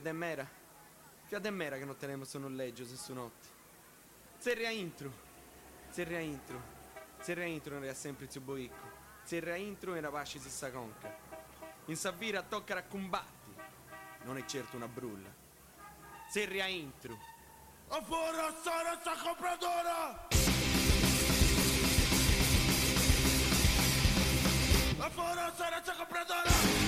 [0.00, 0.48] Fia mera.
[1.26, 3.46] Fia mera che non tenemos su noleggio se su notte.
[4.38, 5.12] Serra intro.
[5.90, 6.58] Serra intro.
[7.20, 8.90] Serra intro era sempre più boicco.
[9.22, 11.14] Serra intro era pace se sa conca.
[11.86, 13.54] In Savira tocca a combatti.
[14.22, 15.28] Non è certo una brulla.
[16.30, 17.18] Serra intro.
[17.88, 20.28] A fuori a sta compradora!
[24.96, 26.81] A fuori a sta compradora!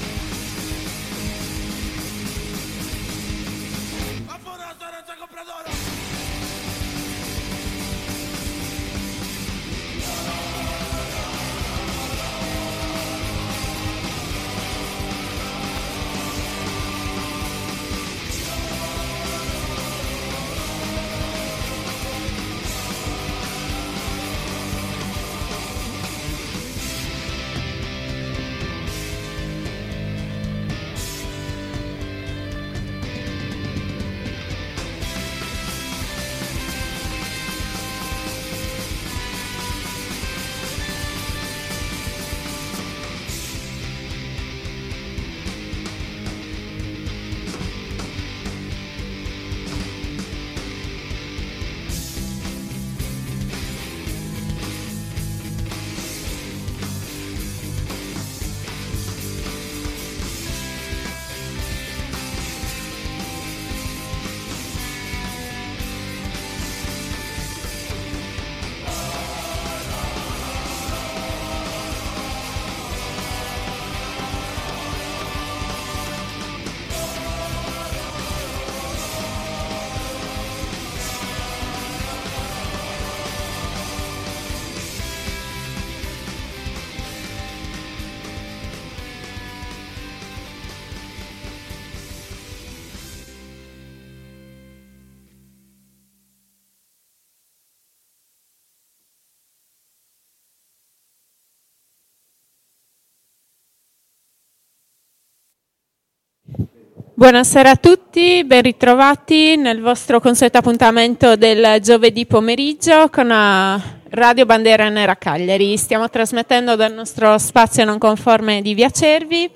[107.25, 114.45] Buonasera a tutti, ben ritrovati nel vostro consueto appuntamento del giovedì pomeriggio con eh, Radio
[114.45, 115.79] Bandera Nera Cagliari.
[115.79, 119.51] Stiamo trasmettendo dal nostro spazio non conforme di Via Cervi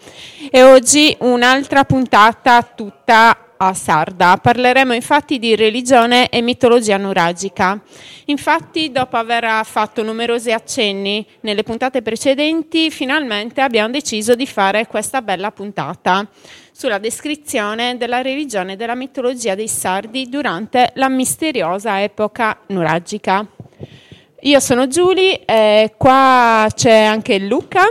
[0.50, 4.38] e oggi un'altra puntata tutta a sarda.
[4.38, 7.80] Parleremo infatti di religione e mitologia nuragica.
[8.26, 15.22] Infatti, dopo aver fatto numerosi accenni nelle puntate precedenti, finalmente abbiamo deciso di fare questa
[15.22, 16.26] bella puntata
[16.72, 23.57] sulla descrizione della religione e della mitologia dei sardi durante la misteriosa epoca nuragica.
[24.42, 27.90] Io sono Giulia e qua c'è anche Luca,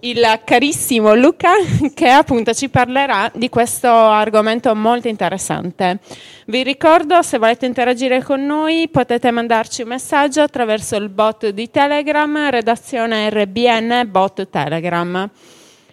[0.00, 1.54] il carissimo Luca,
[1.92, 5.98] che appunto ci parlerà di questo argomento molto interessante.
[6.46, 11.68] Vi ricordo, se volete interagire con noi, potete mandarci un messaggio attraverso il bot di
[11.68, 15.28] Telegram, redazione RBN bot Telegram.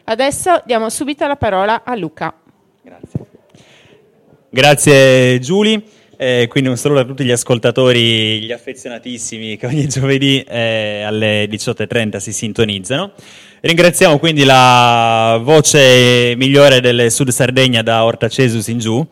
[0.03, 2.31] Adesso diamo subito la parola a Luca.
[2.83, 3.25] Grazie.
[4.51, 5.81] Grazie Giulia.
[6.17, 11.45] Eh, quindi un saluto a tutti gli ascoltatori, gli affezionatissimi che ogni giovedì eh, alle
[11.45, 13.11] 18.30 si sintonizzano.
[13.61, 19.03] Ringraziamo quindi la voce migliore del Sud Sardegna da Ortacesus in giù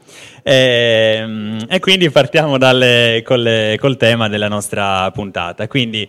[0.44, 5.68] eh, e quindi partiamo dalle, col, col tema della nostra puntata.
[5.68, 6.08] Quindi,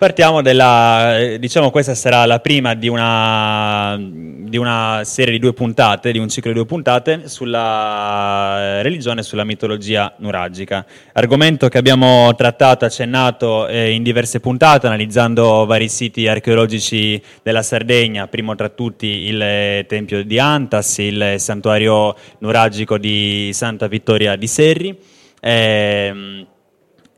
[0.00, 6.10] Partiamo dalla, diciamo questa sarà la prima di una, di una, serie di due puntate,
[6.10, 10.86] di un ciclo di due puntate sulla religione e sulla mitologia nuragica.
[11.12, 18.26] Argomento che abbiamo trattato, accennato eh, in diverse puntate, analizzando vari siti archeologici della Sardegna,
[18.26, 24.98] primo tra tutti il Tempio di Antas, il santuario nuragico di Santa Vittoria di Serri.
[25.42, 26.46] Eh,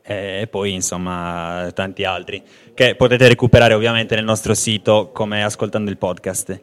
[0.05, 2.43] e poi insomma tanti altri
[2.73, 6.59] che potete recuperare ovviamente nel nostro sito come ascoltando il podcast.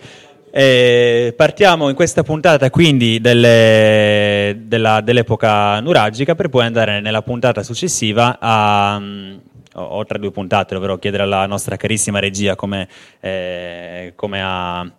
[0.52, 7.62] E partiamo in questa puntata quindi delle, della, dell'epoca nuragica per poi andare nella puntata
[7.62, 9.40] successiva a, um,
[9.74, 12.88] o, tra due puntate, dovrò chiedere alla nostra carissima regia come,
[13.20, 14.90] eh, come ha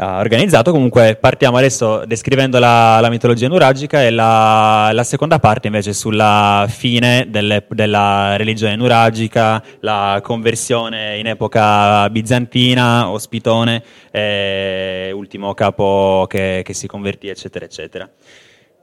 [0.00, 0.70] organizzato.
[0.70, 6.66] Comunque partiamo adesso descrivendo la, la mitologia nuragica e la, la, seconda parte invece sulla
[6.68, 16.62] fine delle, della religione nuragica, la conversione in epoca bizantina, ospitone, eh, ultimo capo che,
[16.64, 18.08] che si convertì, eccetera, eccetera.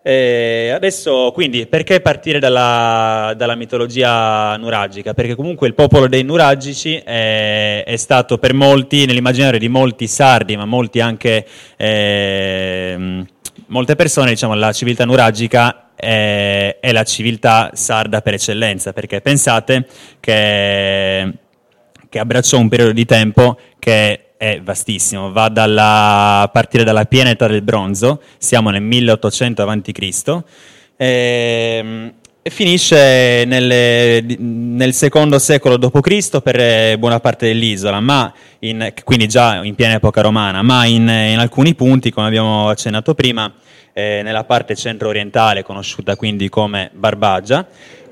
[0.07, 5.15] E adesso, quindi, perché partire dalla, dalla, mitologia nuragica?
[5.15, 10.55] Perché comunque il popolo dei nuragici è, è stato per molti, nell'immaginario di molti sardi,
[10.55, 11.43] ma molti anche,
[11.75, 13.25] eh,
[13.65, 19.87] molte persone, diciamo, la civiltà nuragica è, è la civiltà sarda per eccellenza, perché pensate
[20.19, 21.33] che,
[22.07, 27.29] che abbracciò un periodo di tempo che è vastissimo, va dalla, a partire dalla piena
[27.29, 30.43] età del bronzo, siamo nel 1800 a.C.,
[30.97, 36.41] e, e finisce nelle, nel secondo secolo d.C.
[36.41, 41.07] per eh, buona parte dell'isola, ma in, quindi già in piena epoca romana, ma in,
[41.07, 43.51] in alcuni punti, come abbiamo accennato prima,
[43.93, 47.65] eh, nella parte centro-orientale, conosciuta quindi come Barbagia,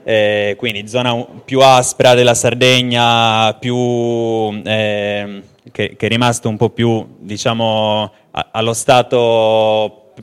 [0.03, 1.15] eh, quindi zona
[1.45, 5.41] più aspra della Sardegna, più, eh,
[5.71, 10.13] che, che, è rimasto un po' più diciamo, a, allo stato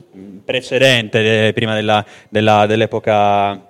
[0.43, 3.69] precedente, eh, prima della, della, dell'epoca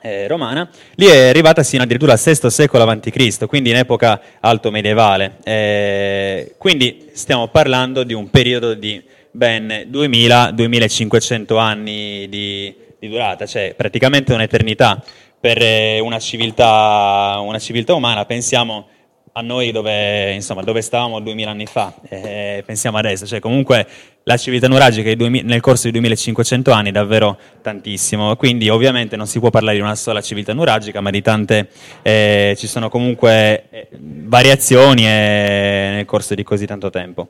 [0.00, 4.70] eh, romana, lì è arrivata sino addirittura al VI secolo a.C., quindi in epoca alto
[4.70, 5.38] medievale.
[5.42, 13.74] Eh, quindi stiamo parlando di un periodo di ben 2000-2500 anni di, di, durata, cioè
[13.76, 15.02] praticamente un'eternità
[15.38, 18.24] per eh, una civiltà, una civiltà umana.
[18.24, 18.88] Pensiamo
[19.38, 23.86] a noi dove, insomma, dove stavamo 2000 anni fa, eh, pensiamo adesso, cioè comunque
[24.22, 29.38] la civiltà nuragica nel corso di 2500 anni è davvero tantissimo, quindi ovviamente non si
[29.38, 31.68] può parlare di una sola civiltà nuragica, ma di tante,
[32.00, 37.28] eh, ci sono comunque eh, variazioni eh, nel corso di così tanto tempo.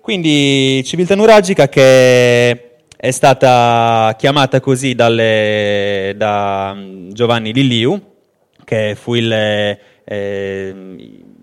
[0.00, 6.76] Quindi civiltà nuragica che è stata chiamata così dalle, da
[7.08, 8.12] Giovanni Lilliu,
[8.64, 10.74] che fu il eh,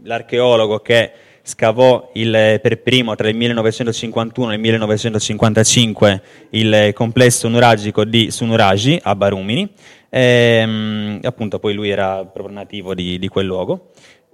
[0.04, 1.12] l'archeologo che
[1.44, 6.22] scavò il, per primo tra il 1951 e il 1955
[6.52, 9.70] il complesso nuragico di Sunuraji a Barumini,
[10.10, 10.22] e,
[10.62, 13.90] ehm, appunto poi lui era proprio nativo di, di quel luogo.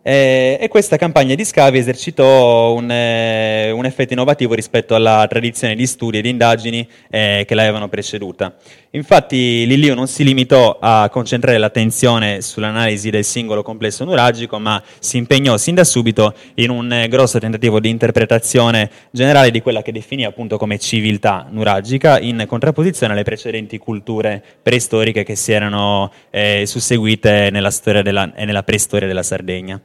[0.07, 5.75] Eh, e questa campagna di scavi esercitò un, eh, un, effetto innovativo rispetto alla tradizione
[5.75, 8.55] di studi e di indagini eh, che l'avevano preceduta.
[8.91, 15.17] Infatti Lillio non si limitò a concentrare l'attenzione sull'analisi del singolo complesso nuragico, ma si
[15.17, 19.91] impegnò sin da subito in un eh, grosso tentativo di interpretazione generale di quella che
[19.91, 26.63] definì appunto come civiltà nuragica, in contrapposizione alle precedenti culture preistoriche che si erano eh,
[26.65, 29.81] susseguite nella storia della, e nella preistoria della Sardegna.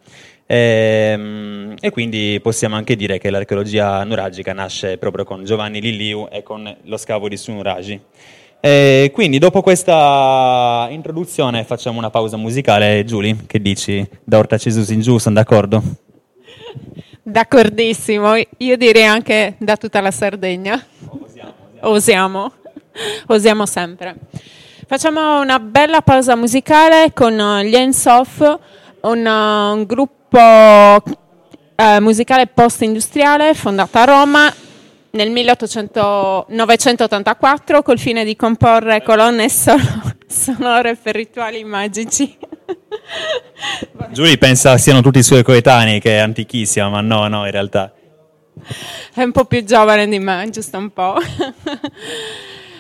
[0.46, 0.56] E,
[1.12, 6.42] ehm, e, quindi possiamo anche dire che l'archeologia nuragica nasce proprio con Giovanni Lilliu e
[6.44, 8.00] con lo scavo di Sunuragi.
[8.64, 13.02] E quindi dopo questa introduzione facciamo una pausa musicale.
[13.04, 14.08] Giulia, che dici?
[14.22, 15.82] Da Ortacesus in giù, sono d'accordo?
[17.24, 20.80] D'accordissimo, io direi anche da tutta la Sardegna.
[21.08, 22.52] Osiamo, osiamo.
[23.26, 24.14] osiamo, sempre.
[24.86, 27.34] Facciamo una bella pausa musicale con
[27.64, 28.58] gli Ensof,
[29.00, 34.54] un, un gruppo eh, musicale post-industriale fondato a Roma
[35.12, 39.48] nel 1884 col fine di comporre colonne
[40.26, 42.38] sonore per rituali magici.
[44.12, 47.92] Giulia pensa siano tutti i suoi coetanei, che è antichissima, ma no, no, in realtà.
[49.14, 51.16] È un po' più giovane di me, giusto un po'.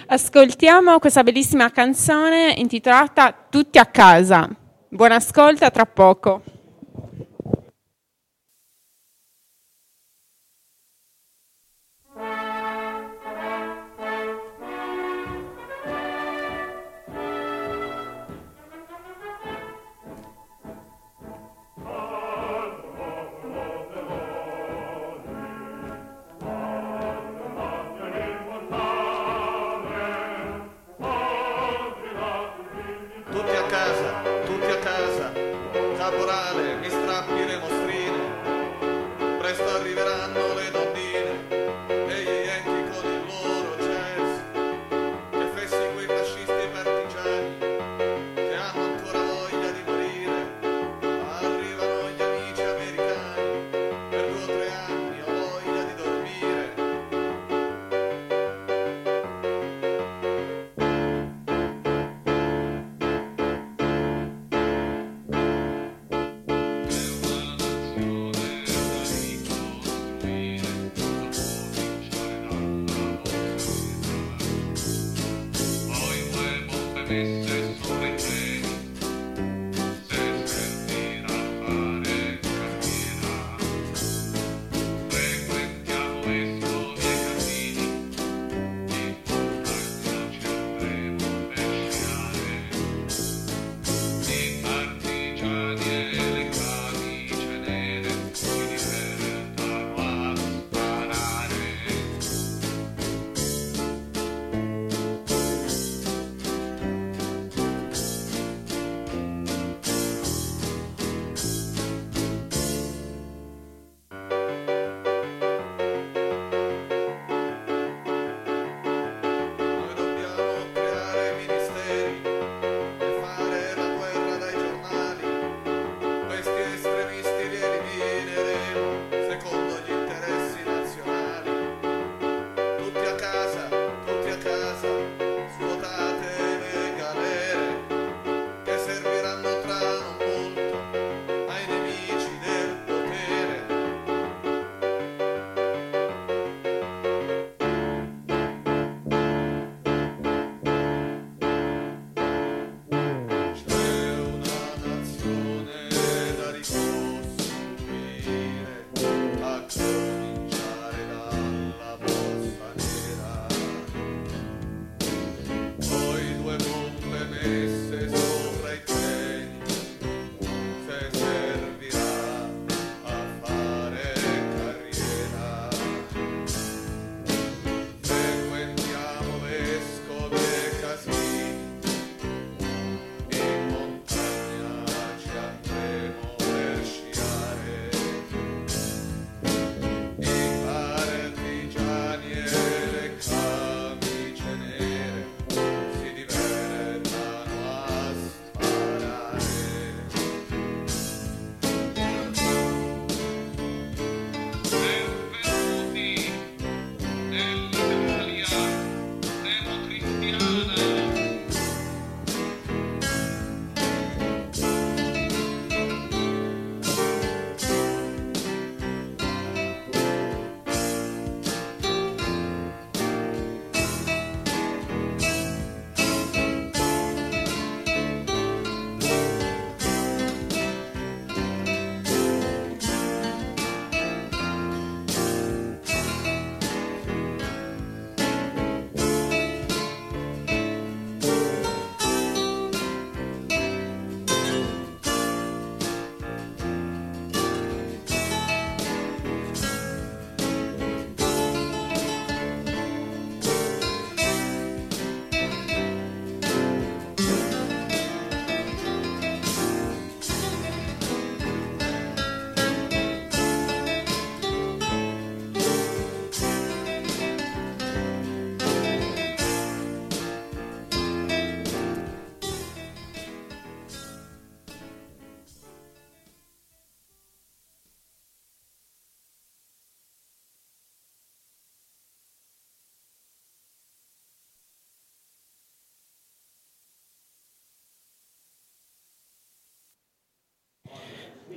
[0.06, 4.48] Ascoltiamo questa bellissima canzone intitolata Tutti a casa.
[4.88, 6.42] Buon ascolto, a tra poco.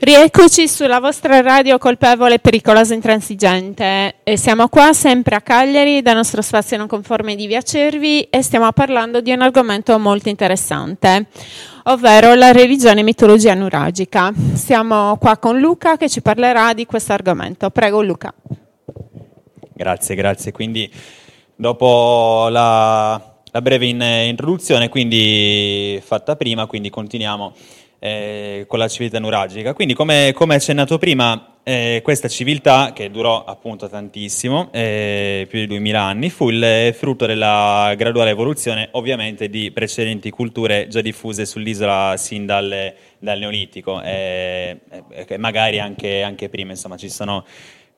[0.05, 4.17] Rieccoci sulla vostra radio colpevole, pericolosa e intransigente.
[4.21, 8.43] E siamo qua sempre a Cagliari, dal nostro spazio non conforme di Via Cervi e
[8.43, 11.25] stiamo parlando di un argomento molto interessante,
[11.85, 14.31] ovvero la religione e mitologia nuragica.
[14.53, 17.71] Siamo qua con Luca che ci parlerà di questo argomento.
[17.71, 18.31] Prego Luca.
[19.73, 20.51] Grazie, grazie.
[20.51, 20.87] Quindi
[21.55, 23.19] dopo la,
[23.51, 27.53] la breve in, introduzione, quindi fatta prima, quindi continuiamo
[28.05, 29.73] eh, con la civiltà nuragica.
[29.73, 35.65] Quindi, come, come accennato prima, eh, questa civiltà, che durò appunto tantissimo, eh, più di
[35.65, 42.15] 2000 anni, fu il frutto della graduale evoluzione, ovviamente, di precedenti culture già diffuse sull'isola
[42.17, 44.79] sin dal, dal Neolitico, e
[45.37, 47.43] magari anche, anche prima, insomma, ci sono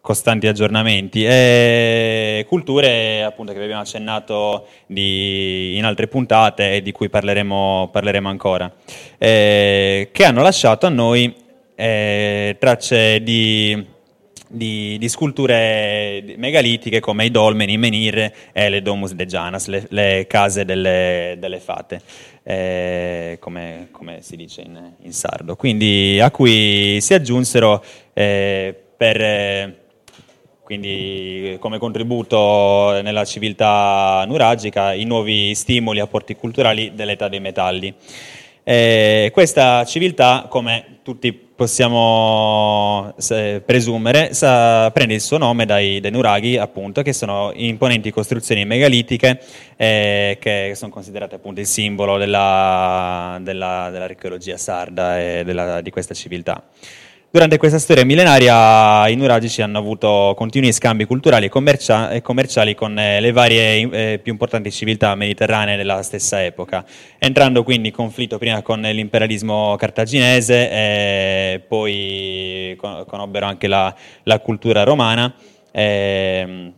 [0.07, 6.93] costanti aggiornamenti e culture appunto che vi abbiamo accennato di, in altre puntate e di
[6.93, 8.73] cui parleremo, parleremo ancora,
[9.17, 11.35] eh, che hanno lasciato a noi
[11.75, 13.85] eh, tracce di,
[14.47, 19.87] di, di, sculture megalitiche come i dolmeni, i menhir e le domus de Janas, le,
[19.89, 21.99] le case delle, delle fate.
[22.43, 27.83] Eh, come, come, si dice in, in, sardo, quindi a cui si aggiunsero
[28.13, 29.85] eh, per
[30.67, 37.93] quindi come contributo nella civiltà nuragica i nuovi stimoli, apporti culturali dell'età dei metalli.
[38.65, 43.15] Eh, questa civiltà, come tutti possiamo
[43.65, 49.39] presumere, sa, prende il suo nome dai, dai, nuraghi, appunto, che sono imponenti costruzioni megalitiche
[49.77, 56.13] eh, che sono considerate appunto il simbolo della, della, dell'archeologia sarda e della, di questa
[56.13, 56.61] civiltà.
[57.29, 62.73] Durante questa storia millenaria i nuragici hanno avuto continui scambi culturali e, commercia- e commerciali
[62.73, 66.85] con eh, le varie eh, più importanti civiltà mediterranee della stessa epoca,
[67.19, 73.93] entrando quindi in conflitto prima con l'imperialismo cartaginese e poi con- conobbero anche la,
[74.23, 75.35] la cultura romana.
[75.69, 76.73] E, ehm,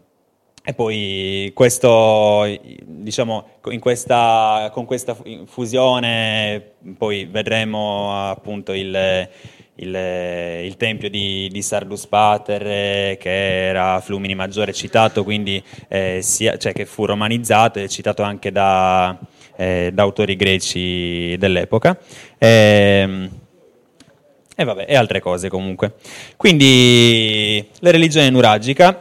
[0.61, 2.45] e poi questo,
[2.83, 5.15] diciamo, questa, con questa
[5.45, 9.27] fusione poi vedremo appunto il
[9.79, 16.19] il, il tempio di, di, Sardus Pater, eh, che era Flumini Maggiore citato, quindi eh,
[16.21, 19.17] sia, cioè che fu romanizzato e citato anche da,
[19.55, 21.97] eh, da autori greci dell'epoca.
[22.37, 23.29] Ehm,
[24.55, 25.93] e vabbè, e altre cose comunque.
[26.35, 28.97] Quindi la religione nuragica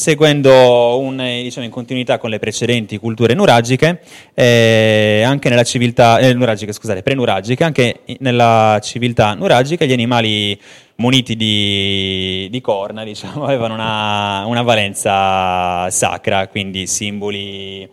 [0.00, 4.00] seguendo un, diciamo, in continuità con le precedenti culture nuragiche,
[4.32, 10.58] eh, anche nella civiltà, eh, nuragiche, scusate, prenuragiche, anche nella civiltà nuragica gli animali
[10.96, 17.86] muniti di, di corna diciamo, avevano una, una, valenza sacra, quindi simboli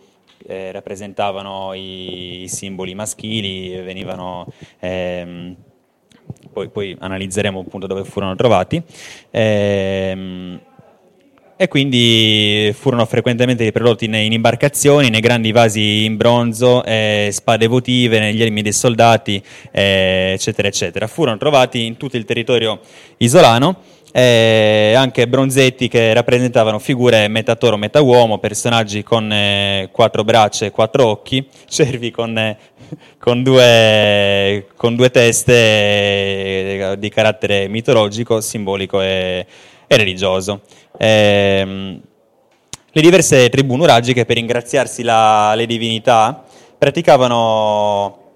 [0.46, 4.46] eh, rappresentavano i, i, simboli maschili, venivano...
[4.80, 5.56] Ehm,
[6.52, 8.82] poi, poi, analizzeremo appunto dove furono trovati.
[9.30, 10.60] Ehm,
[11.60, 18.20] e quindi furono frequentemente riprodotti in imbarcazioni, nei grandi vasi in bronzo, eh, spade votive,
[18.20, 21.08] negli elmi dei soldati, eh, eccetera, eccetera.
[21.08, 22.78] Furono trovati in tutto il territorio
[23.16, 23.80] isolano.
[24.12, 30.64] Eh, anche bronzetti che rappresentavano figure metà toro, metà uomo, personaggi con eh, quattro braccia
[30.64, 32.56] e quattro occhi, cervi con, eh,
[33.18, 39.44] con, due, con due, teste eh, di carattere mitologico, simbolico e,
[39.88, 40.60] e religioso.
[40.96, 42.00] Ehm,
[42.90, 46.44] le diverse tribù nuragiche, per ringraziarsi la, le divinità,
[46.78, 48.26] praticavano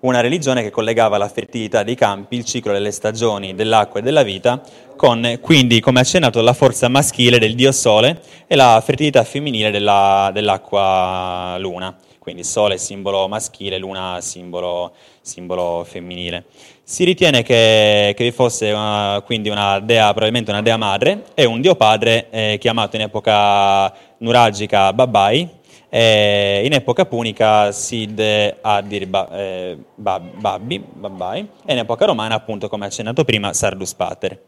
[0.00, 4.22] una religione che collegava la fertilità dei campi, il ciclo delle stagioni, dell'acqua e della
[4.22, 4.60] vita,
[4.96, 10.30] con quindi, come accennato, la forza maschile del dio Sole e la fertilità femminile della,
[10.32, 11.96] dell'acqua Luna.
[12.18, 16.44] Quindi Sole simbolo maschile, Luna simbolo, simbolo femminile.
[16.84, 21.44] Si ritiene che, che vi fosse una, quindi una dea, probabilmente una dea madre e
[21.44, 25.48] un dio padre eh, chiamato in epoca nuragica Babai,
[25.88, 32.68] eh, in epoca punica Sid Adir ba, eh, Babbi, Babbai, e in epoca romana appunto
[32.68, 34.40] come accennato prima Sardus Pater.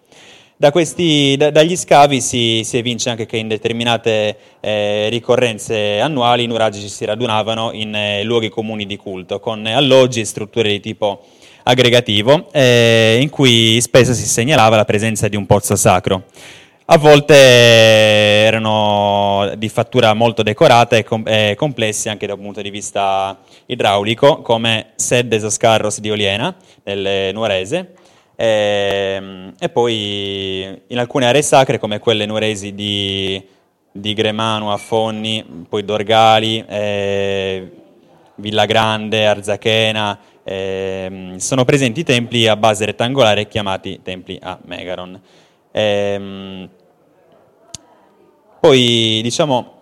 [0.57, 6.45] Da questi, da, dagli scavi si, si, evince anche che in determinate eh, ricorrenze annuali
[6.45, 10.81] i nuragici si radunavano in eh, luoghi comuni di culto, con alloggi e strutture di
[10.81, 11.23] tipo
[11.65, 16.25] aggregativo eh, in cui spesso si segnalava la presenza di un pozzo sacro.
[16.87, 22.69] A volte erano di fattura molto decorata e, com- e complessi anche dal punto di
[22.69, 27.95] vista idraulico, come Sed Esoscarros di Oliena, nel Nuorese,
[28.37, 33.43] e, ehm, e, poi in alcune aree sacre, come quelle nuoresi di,
[33.91, 37.71] di Gremano, Affonni, poi Dorgali, eh,
[38.37, 45.21] Villa Grande, Arzachena, ehm, sono presenti templi a base rettangolare chiamati templi a Megaron.
[45.73, 46.69] Ehm,
[48.61, 49.74] poi diciamo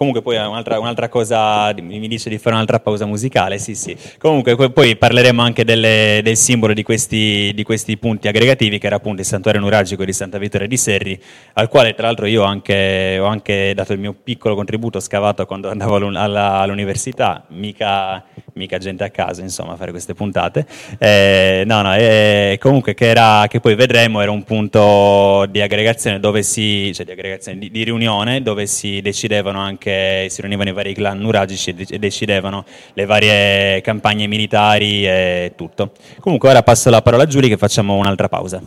[0.00, 3.94] Comunque poi un'altra, un'altra, cosa, mi dice di fare un'altra pausa musicale, sì sì.
[4.16, 8.96] Comunque poi parleremo anche delle, del simbolo di questi, di questi, punti aggregativi, che era
[8.96, 13.18] appunto il santuario nuragico di Santa Vittoria di Serri, al quale tra l'altro io anche,
[13.20, 19.10] ho anche dato il mio piccolo contributo scavato quando andavo all'università, mica, mica, gente a
[19.10, 20.64] caso insomma a fare queste puntate.
[20.98, 26.18] Eh, no, no, eh, comunque che, era, che, poi vedremo era un punto di aggregazione,
[26.18, 30.70] dove si, cioè di, aggregazione di, di riunione, dove si decidevano anche che si riunivano
[30.70, 35.92] i vari clan nuragici e decidevano le varie campagne militari e tutto.
[36.20, 38.62] Comunque ora passo la parola a Giulia che facciamo un'altra pausa.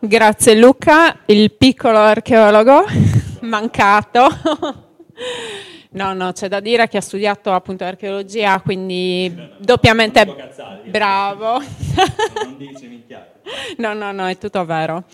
[0.00, 2.84] Grazie Luca, il piccolo archeologo
[3.42, 4.28] mancato.
[5.90, 11.60] No, no, c'è da dire che ha studiato appunto archeologia, quindi doppiamente cazzali, bravo.
[12.44, 13.36] Non dice minchiate.
[13.78, 15.04] No, no, no, è tutto vero.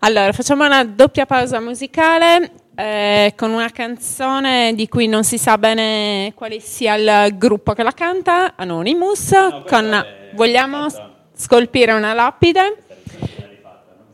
[0.00, 5.58] Allora, facciamo una doppia pausa musicale eh, con una canzone di cui non si sa
[5.58, 10.86] bene quale sia il gruppo che la canta, Anonymous, no, con Vogliamo
[11.34, 12.76] scolpire una lapide.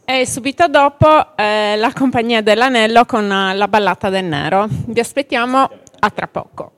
[0.05, 4.67] E subito dopo eh, la compagnia dell'anello con la ballata del nero.
[4.69, 6.75] Vi aspettiamo a tra poco.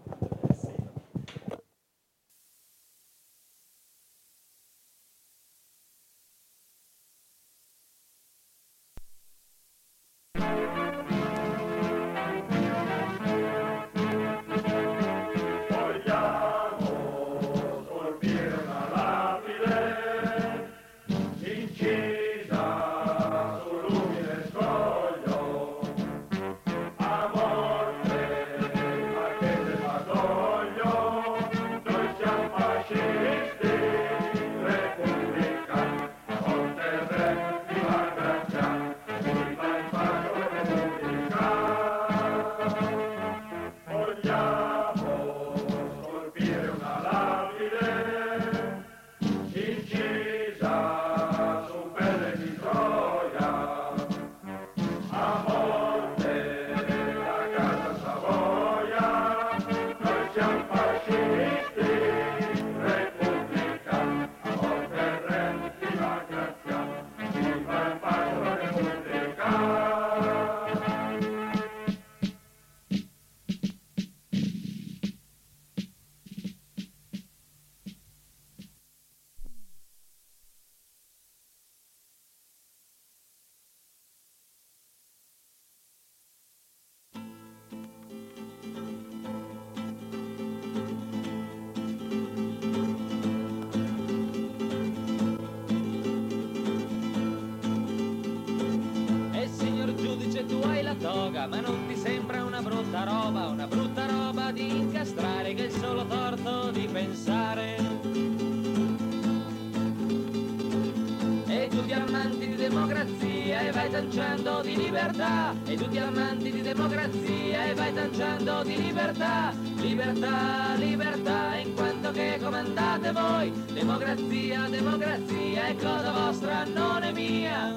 [114.04, 121.56] Tanciando di libertà, e tutti amanti di democrazia e vai tanciando di libertà, libertà, libertà,
[121.56, 127.74] in quanto che comandate voi, democrazia, democrazia è cosa vostra, non è mia.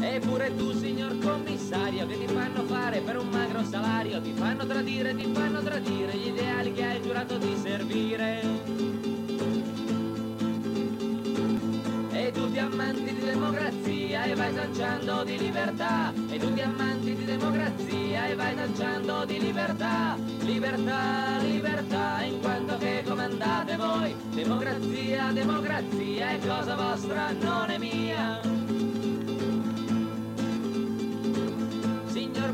[0.00, 5.14] Eppure tu, signor commissario, che ti fanno fare per un magro salario, ti fanno tradire,
[5.14, 8.99] ti fanno tradire gli ideali che hai giurato di servire.
[12.80, 18.54] Amanti di democrazia e vai tanciando di libertà, e tutti amanti di democrazia e vai
[18.54, 27.32] tanciando di libertà, libertà, libertà, in quanto che comandate voi, democrazia, democrazia è cosa vostra,
[27.32, 28.58] non è mia.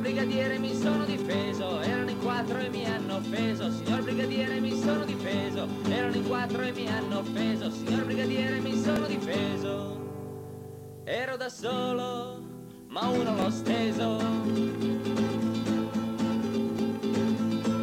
[0.06, 5.04] brigadiere mi sono difeso, erano in quattro e mi hanno offeso, signor brigadiere mi sono
[5.04, 9.95] difeso, erano in quattro e mi hanno offeso, signor brigadiere mi sono difeso,
[11.06, 12.42] ero da solo,
[12.88, 14.18] ma uno l'ho steso.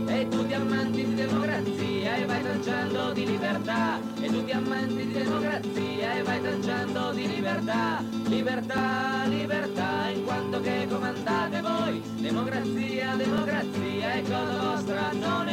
[0.07, 6.13] E tutti amanti di democrazia e vai tanciando di libertà, e tutti amanti di democrazia
[6.15, 14.21] e vai tanciando di libertà, libertà, libertà, in quanto che comandate voi, democrazia, democrazia è
[14.23, 15.53] cosa vostra, non è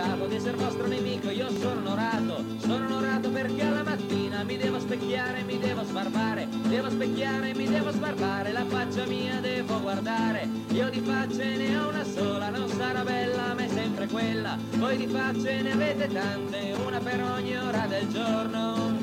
[0.00, 4.78] deputato, di essere vostro nemico io sono onorato, sono onorato perché alla mattina mi devo
[4.80, 10.88] specchiare, mi devo sbarbare, devo specchiare, mi devo sbarbare, la faccia mia devo guardare, io
[10.88, 15.06] di facce ne ho una sola, non sarà bella ma è sempre quella, voi di
[15.06, 18.99] facce ne avete tante, una per ogni ora del giorno.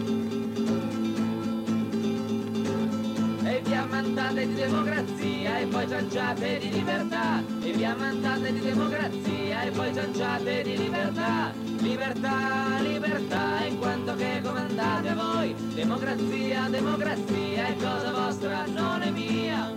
[3.47, 9.61] E vi ammantate di democrazia e poi cianciate di libertà, e vi ammantate di democrazia
[9.61, 17.75] e poi cianciate di libertà, libertà, libertà, in quanto che comandate voi, democrazia, democrazia è
[17.77, 19.73] cosa vostra, non è mia.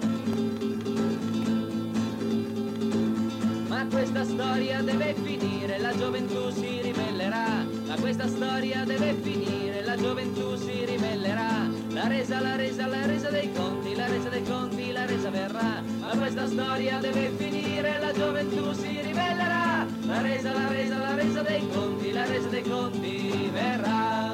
[3.69, 7.65] Ma questa storia deve finire, la gioventù si ribellerà.
[7.87, 11.80] Ma questa storia deve finire, la gioventù si ribellerà.
[11.93, 15.83] La resa, la resa, la resa dei conti, la resa dei conti, la resa verrà.
[16.01, 19.87] Ma questa storia deve finire, la gioventù si ribellerà.
[20.07, 24.33] La resa, la resa, la resa dei conti, la resa dei conti verrà.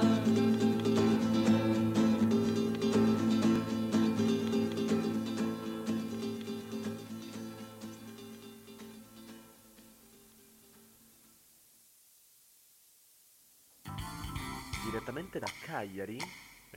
[14.84, 16.18] Direttamente da Cagliari,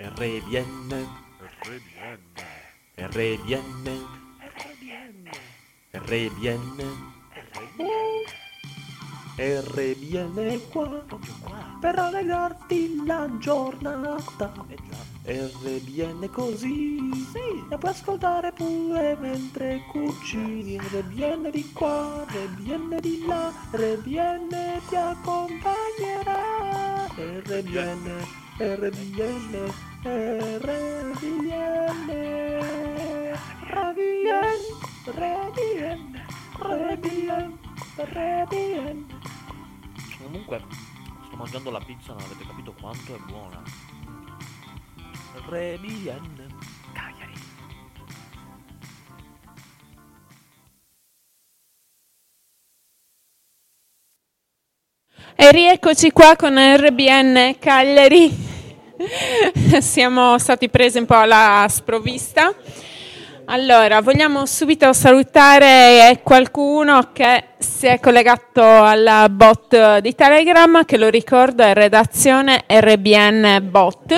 [0.01, 1.07] RDN,
[1.59, 2.23] RDN,
[2.95, 3.83] RDN,
[5.91, 6.79] RDN,
[7.35, 7.97] RDN,
[9.35, 11.77] RDN qua, proprio qua.
[11.81, 14.53] per rallegrarti la giornata.
[14.69, 14.95] Eh già,
[15.49, 16.97] RDN così,
[17.33, 20.79] sì, e puoi ascoltare pure mentre cucini.
[20.79, 26.39] RDN di qua, RDN di là, RDN ti accompagnerà.
[27.17, 28.25] RDN,
[28.59, 30.69] RDN, RDN,
[33.67, 34.39] RDN,
[35.07, 36.21] RDN,
[36.57, 37.59] RDN,
[37.97, 39.05] RDN.
[40.23, 40.63] comunque
[41.25, 43.61] sto mangiando la pizza, non avete capito quanto è buona.
[45.49, 46.47] RDN,
[46.93, 47.33] Cagliari.
[55.35, 58.48] E rieccoci qua con RBN Cagliari.
[59.79, 62.53] Siamo stati presi un po' alla sprovvista.
[63.45, 71.07] Allora, vogliamo subito salutare qualcuno che si è collegato alla bot di Telegram, che lo
[71.07, 74.13] ricordo è redazione RBN Bot.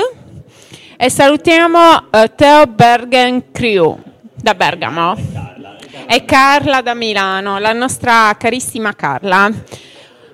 [0.97, 3.97] E salutiamo eh, Teo Bergen Crew
[4.35, 5.15] da Bergamo
[6.07, 9.49] e Carla da Milano, la nostra carissima Carla.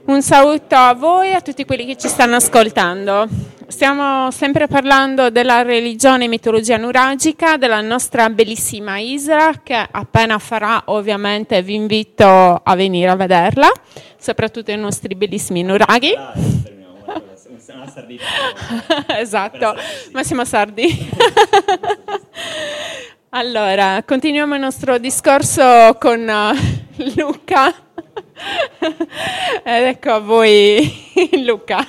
[0.05, 3.55] Un saluto a voi e a tutti quelli che ci stanno ascoltando.
[3.67, 10.83] Stiamo sempre parlando della religione e mitologia nuragica, della nostra bellissima Isra, che appena farà
[10.85, 13.69] ovviamente vi invito a venire a vederla,
[14.17, 16.15] soprattutto i nostri bellissimi nuraghi.
[19.19, 19.75] esatto,
[20.13, 20.87] Massimo Sardi.
[23.31, 26.55] allora, continuiamo il nostro discorso con uh,
[27.17, 27.75] Luca.
[29.61, 31.11] Ed ecco a voi
[31.43, 31.85] Luca.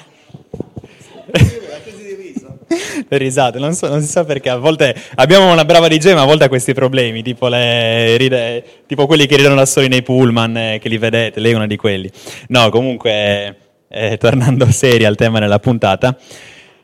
[3.09, 6.23] Le risate, non, so- non si sa perché, a volte abbiamo una brava DJ ma
[6.23, 10.03] a volte ha questi problemi, tipo, le ride- tipo quelli che ridono da soli nei
[10.03, 12.11] pullman, eh, che li vedete, lei è una di quelli.
[12.49, 13.57] No, comunque,
[13.88, 16.17] eh, tornando seri al tema della puntata,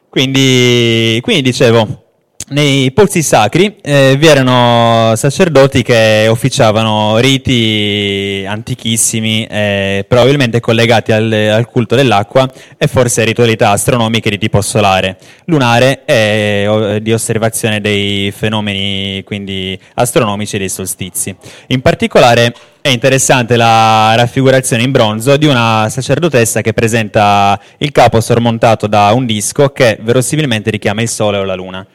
[0.09, 2.03] quindi, quindi dicevo,
[2.46, 11.32] nei pozzi sacri eh, vi erano sacerdoti che officiavano riti antichissimi, eh, probabilmente collegati al,
[11.32, 15.16] al culto dell'acqua e forse ritualità astronomiche di tipo solare,
[15.46, 21.34] lunare e o- di osservazione dei fenomeni quindi astronomici dei solstizi.
[21.68, 28.20] In particolare è interessante la raffigurazione in bronzo di una sacerdotessa che presenta il capo
[28.20, 31.86] sormontato da un disco che verosimilmente richiama il Sole o la Luna.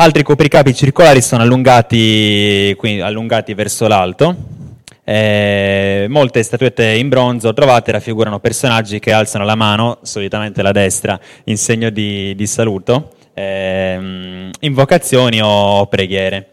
[0.00, 4.36] Altri copricapi circolari sono allungati, quindi allungati verso l'alto.
[5.02, 11.18] Eh, molte statuette in bronzo trovate raffigurano personaggi che alzano la mano, solitamente la destra,
[11.46, 16.50] in segno di, di saluto, ehm, invocazioni o preghiere.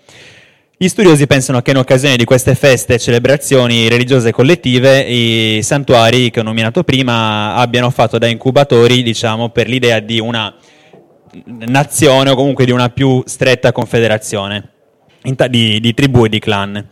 [0.75, 6.31] Gli studiosi pensano che in occasione di queste feste e celebrazioni religiose collettive i santuari
[6.31, 10.51] che ho nominato prima abbiano fatto da incubatori, diciamo, per l'idea di una
[11.43, 14.69] nazione o comunque di una più stretta confederazione
[15.49, 16.87] di, di tribù e di clan.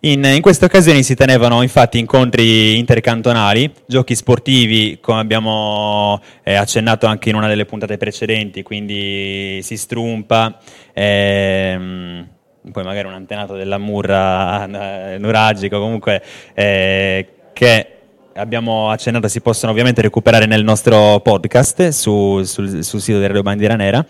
[0.00, 7.06] In, in queste occasioni si tenevano infatti incontri intercantonali, giochi sportivi, come abbiamo eh, accennato
[7.06, 10.56] anche in una delle puntate precedenti, quindi si strumpa,
[10.92, 12.28] ehm,
[12.70, 16.22] poi magari un antenato della murra eh, nuragico, comunque
[16.54, 17.97] eh, che
[18.38, 23.74] abbiamo accennato si possono ovviamente recuperare nel nostro podcast su- sul, sul sito Radio Bandiera
[23.74, 24.04] Nera.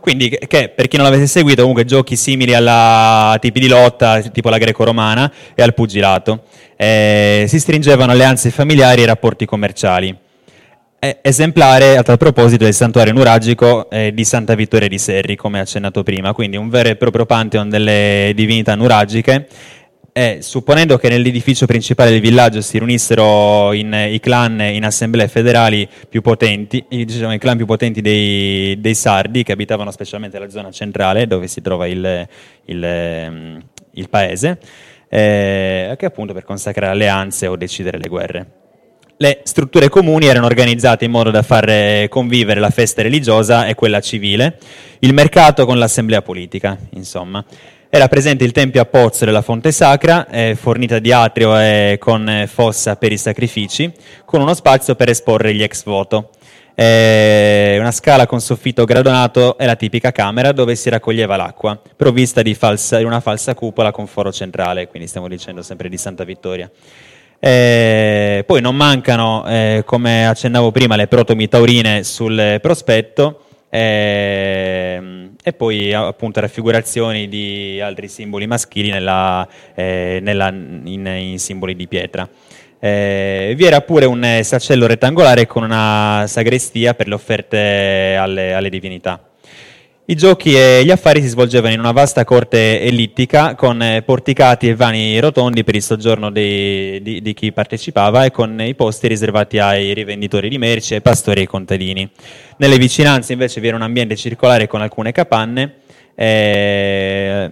[0.00, 4.50] Quindi, che- per chi non l'avesse seguito, comunque giochi simili a tipi di lotta, tipo
[4.50, 6.42] la greco-romana e al pugilato.
[6.76, 10.14] Eh, si stringevano alleanze familiari e rapporti commerciali.
[10.98, 15.60] È esemplare a tal proposito il santuario nuragico eh, di Santa Vittoria di Serri, come
[15.60, 19.46] accennato prima, quindi un vero e proprio pantheon delle divinità nuragiche.
[20.16, 25.88] E supponendo che nell'edificio principale del villaggio si riunissero in, i clan in assemblee federali
[26.08, 30.70] più potenti, diciamo, i clan più potenti dei, dei sardi che abitavano specialmente la zona
[30.70, 32.28] centrale dove si trova il,
[32.66, 33.62] il, ehm,
[33.94, 34.60] il paese,
[35.08, 38.46] eh, che appunto per consacrare alleanze o decidere le guerre.
[39.16, 43.74] Le strutture comuni erano organizzate in modo da far eh, convivere la festa religiosa e
[43.74, 44.58] quella civile,
[45.00, 47.44] il mercato con l'assemblea politica, insomma.
[47.94, 52.28] Era presente il tempio a Pozzo della Fonte Sacra, eh, fornita di atrio e con
[52.28, 53.88] eh, fossa per i sacrifici,
[54.24, 56.30] con uno spazio per esporre gli ex voto.
[56.74, 62.42] Eh, una scala con soffitto gradonato e la tipica camera dove si raccoglieva l'acqua, provvista
[62.42, 66.68] di, falsa- una falsa cupola con foro centrale, quindi stiamo dicendo sempre di Santa Vittoria.
[67.38, 73.43] Eh, poi non mancano, eh, come accennavo prima, le protomi taurine sul prospetto
[73.74, 81.74] ehm, e poi appunto raffigurazioni di altri simboli maschili nella, eh, nella- in, in simboli
[81.74, 82.28] di pietra.
[82.78, 88.68] Eh, vi era pure un sacello rettangolare con una sagrestia per le offerte alle, alle
[88.68, 89.20] divinità.
[90.06, 94.68] I giochi e gli affari si svolgevano in una vasta corte ellittica con eh, porticati
[94.68, 99.08] e vani rotondi per il soggiorno dei- di, di chi partecipava e con i posti
[99.08, 102.06] riservati ai rivenditori di merci, ai pastori e ai contadini.
[102.58, 105.76] Nelle vicinanze invece vi era un ambiente circolare con alcune capanne.
[106.14, 107.50] eh,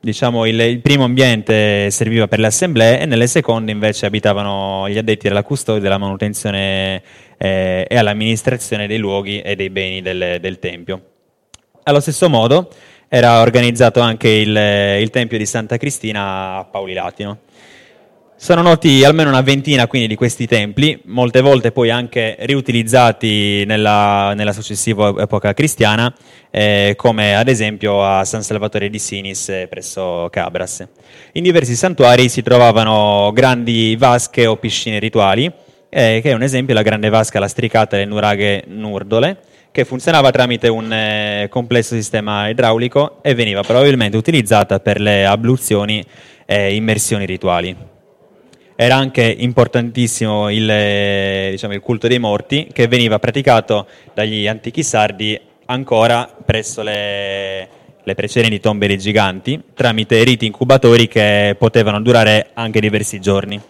[0.00, 4.98] diciamo il, il primo ambiente serviva per le assemblee e nelle seconde invece abitavano gli
[4.98, 7.00] addetti alla custodia, della manutenzione
[7.38, 11.02] eh, e all'amministrazione dei luoghi e dei beni del- del tempio.
[11.88, 12.68] Allo stesso modo
[13.06, 14.48] era organizzato anche il,
[15.00, 17.38] il Tempio di Santa Cristina a Pauli Latino.
[18.34, 24.34] Sono noti almeno una ventina quindi di questi templi, molte volte poi anche riutilizzati nella,
[24.34, 26.12] nella successiva epoca cristiana,
[26.50, 30.84] eh, come ad esempio a San Salvatore di Sinis eh, presso Cabras.
[31.34, 35.48] In diversi santuari si trovavano grandi vasche o piscine rituali,
[35.88, 39.38] eh, che è un esempio la grande vasca lastricata del nuraghe Nurdole,
[39.76, 46.02] che funzionava tramite un eh, complesso sistema idraulico e veniva probabilmente utilizzata per le abluzioni
[46.46, 47.76] e immersioni rituali.
[48.74, 54.82] Era anche importantissimo il, eh, diciamo, il culto dei morti che veniva praticato dagli antichi
[54.82, 57.68] sardi ancora presso le,
[58.02, 63.60] le precedenti tombe dei giganti tramite riti incubatori che potevano durare anche diversi giorni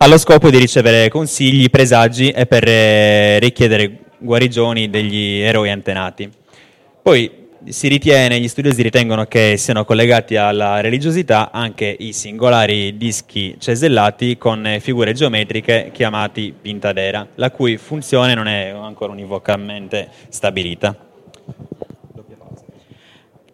[0.00, 6.30] allo scopo di ricevere consigli, presagi e per eh, richiedere guarigioni degli eroi antenati.
[7.02, 7.46] Poi
[7.82, 14.76] ritiene, gli studiosi ritengono che siano collegati alla religiosità anche i singolari dischi cesellati con
[14.80, 20.94] figure geometriche chiamati pintadera, la cui funzione non è ancora univocamente stabilita.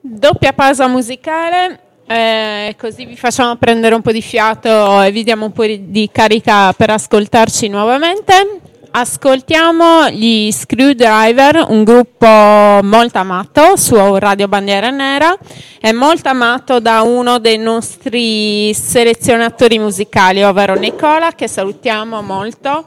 [0.01, 5.47] Doppia pausa musicale, eh, così vi facciamo prendere un po' di fiato e vi diamo
[5.47, 8.73] un po' di carica per ascoltarci nuovamente.
[8.97, 15.37] Ascoltiamo gli Screwdriver, un gruppo molto amato su Radio Bandiera Nera
[15.81, 22.85] e molto amato da uno dei nostri selezionatori musicali, ovvero Nicola, che salutiamo molto.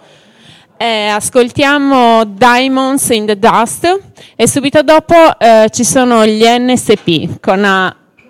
[0.77, 3.99] Eh, ascoltiamo Diamonds in the Dust
[4.37, 7.59] e subito dopo eh, ci sono gli NSP con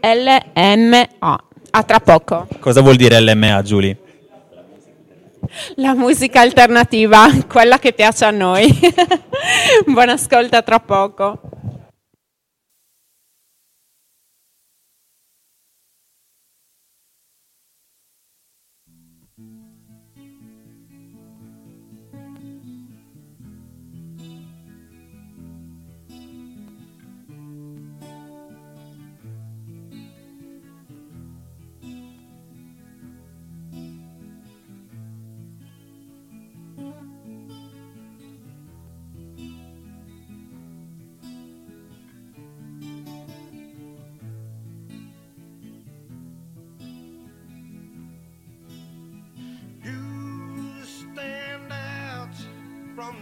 [0.01, 1.43] LMA.
[1.69, 2.47] A tra poco.
[2.59, 3.95] Cosa vuol dire LMA, Giulia?
[5.75, 8.67] La musica alternativa, quella che piace a noi.
[9.85, 11.39] Buon ascolto tra poco.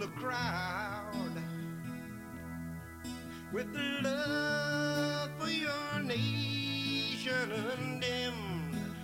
[0.06, 1.32] the crowd
[3.52, 8.96] with the love for your nation undimmed.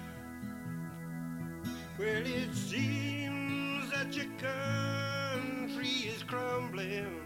[1.99, 7.21] Well, it seems that your country is crumbling,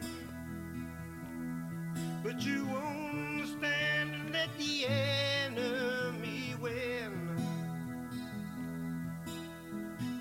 [2.23, 7.37] but you won't stand and let the enemy win.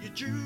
[0.02, 0.45] You choose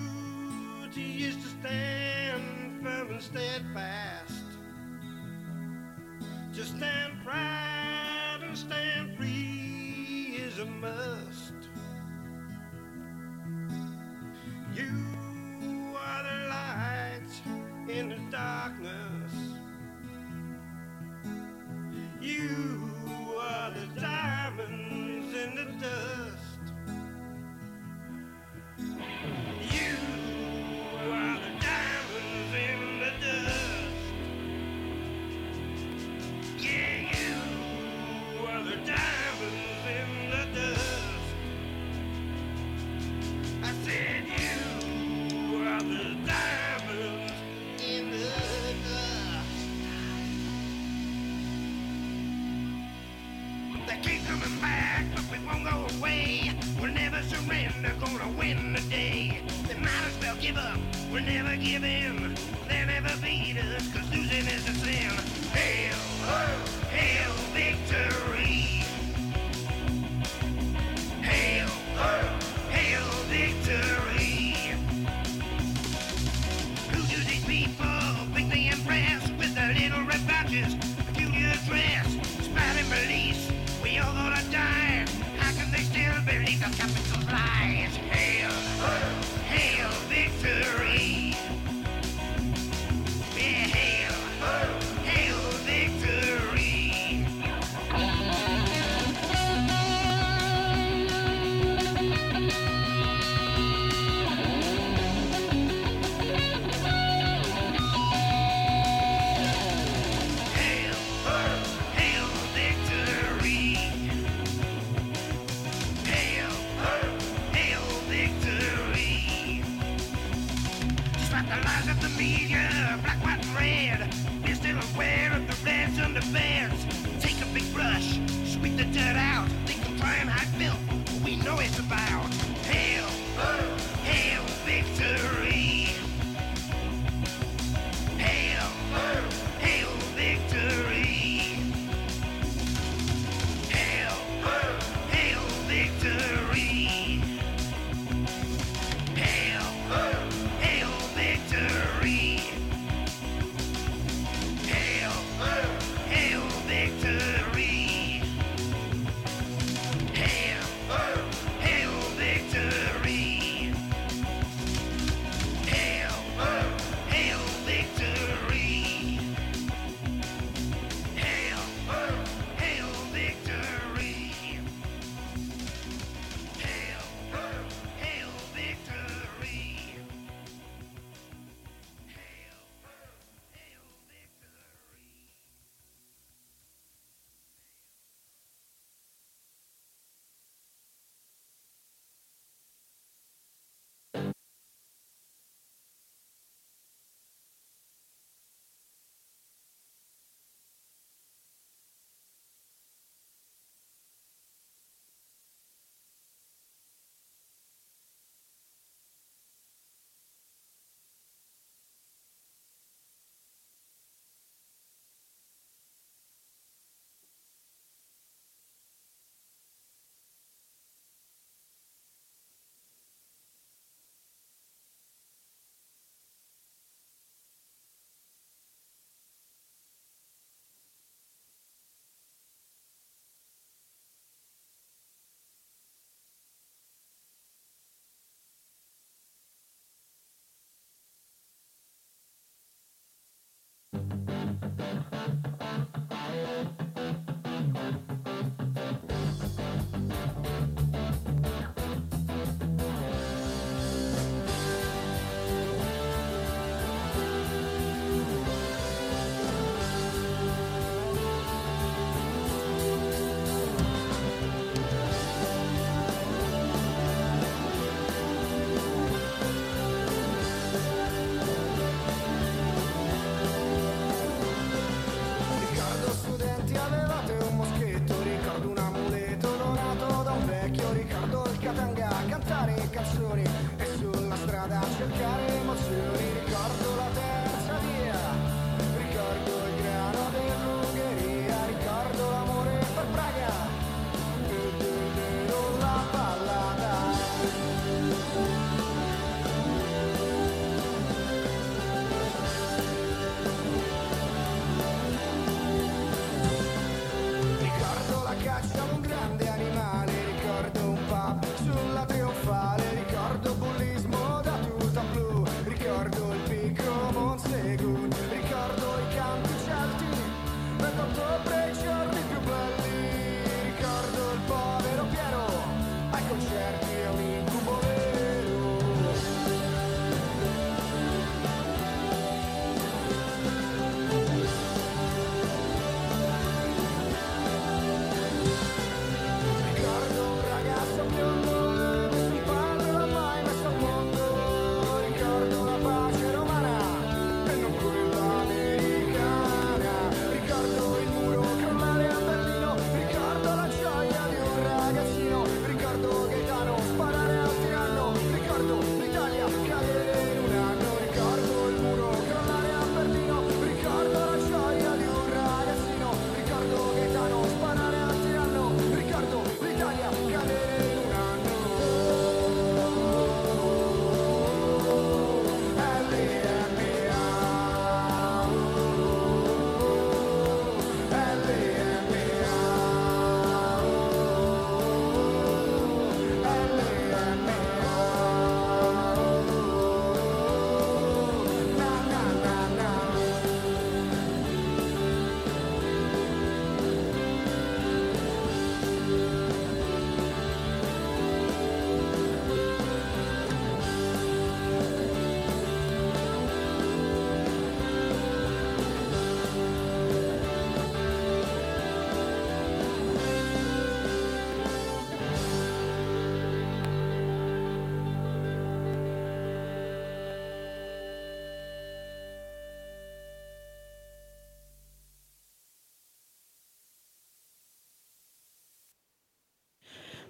[60.40, 60.80] give up,
[61.12, 62.34] we'll never give in.
[62.70, 63.99] They'll never beat us.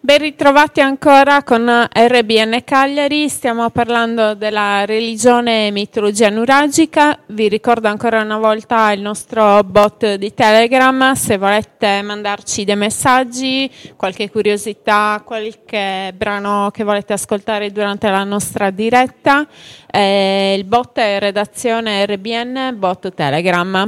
[0.09, 7.89] Ben ritrovati ancora con RBN Cagliari, stiamo parlando della religione e mitologia nuragica, vi ricordo
[7.89, 15.21] ancora una volta il nostro bot di Telegram, se volete mandarci dei messaggi, qualche curiosità,
[15.23, 19.47] qualche brano che volete ascoltare durante la nostra diretta,
[19.91, 23.87] eh, il bot è redazione RBN, bot Telegram.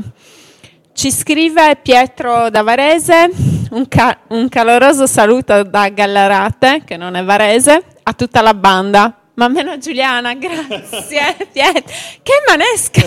[0.93, 7.23] Ci scrive Pietro da Varese, un, ca- un caloroso saluto da Gallarate, che non è
[7.23, 9.15] Varese, a tutta la banda.
[9.33, 11.93] Ma meno Giuliana, grazie Pietro.
[12.21, 13.01] Che manesca!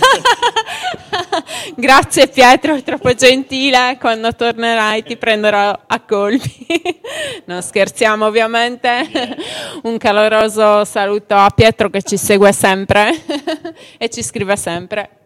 [1.77, 3.99] grazie Pietro, è troppo gentile.
[4.01, 6.67] Quando tornerai ti prenderò a colpi.
[7.45, 9.07] non scherziamo ovviamente.
[9.83, 13.13] Un caloroso saluto a Pietro che ci segue sempre
[13.99, 15.24] e ci scrive sempre.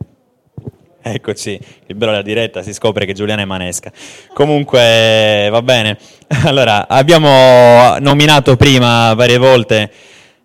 [1.18, 3.90] Eccoci, il bello della diretta, si scopre che Giuliana è manesca.
[4.34, 5.98] Comunque, va bene.
[6.44, 9.90] Allora, abbiamo nominato prima varie volte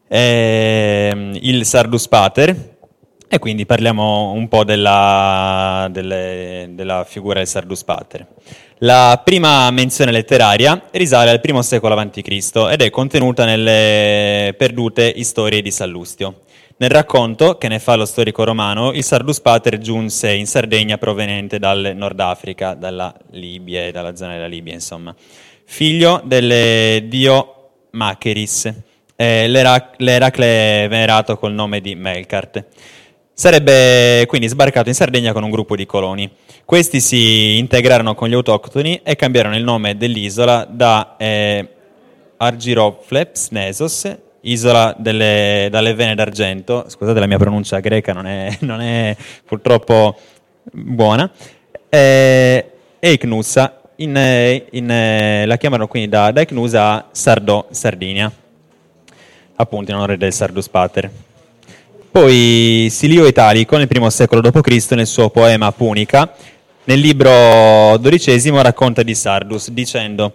[0.08, 2.56] eh, il Sardus Pater
[3.28, 8.28] e quindi parliamo un po' della, delle, della figura del Sardus Pater.
[8.80, 12.52] La prima menzione letteraria risale al I secolo a.C.
[12.70, 16.42] ed è contenuta nelle perdute storie di Sallustio.
[16.76, 21.60] Nel racconto, che ne fa lo storico romano, il Sardus Pater giunse in Sardegna proveniente
[21.60, 25.16] dal Nord Africa, dalla Libia e dalla zona della Libia, insomma.
[25.66, 28.74] Figlio del dio Macheris,
[29.16, 32.66] eh, l'erac- l'Eracle venerato col nome di Melkart.
[33.32, 36.30] Sarebbe quindi sbarcato in Sardegna con un gruppo di coloni.
[36.66, 41.68] Questi si integrarono con gli autoctoni e cambiarono il nome dell'isola da eh,
[42.38, 48.82] Argirofleps Nesos isola delle, dalle vene d'argento, scusate la mia pronuncia greca non è, non
[48.82, 49.16] è
[49.46, 50.18] purtroppo
[50.72, 51.30] buona,
[51.90, 58.32] e, e Icnusa, in, in, la chiamano quindi da, da Icnusa a Sardò, Sardinia,
[59.56, 61.10] appunto in onore del Sardus Pater.
[62.12, 64.92] Poi Silio Italico nel I secolo d.C.
[64.92, 66.32] nel suo poema Punica,
[66.84, 70.34] nel libro XII racconta di Sardus dicendo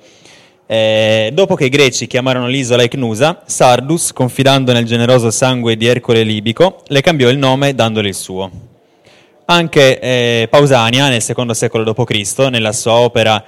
[0.71, 6.23] eh, dopo che i greci chiamarono l'isola Ecnusa, Sardus, confidando nel generoso sangue di Ercole
[6.23, 8.51] Libico, le cambiò il nome dandole il suo.
[9.47, 13.43] Anche eh, Pausania, nel secondo secolo d.C., nella sua opera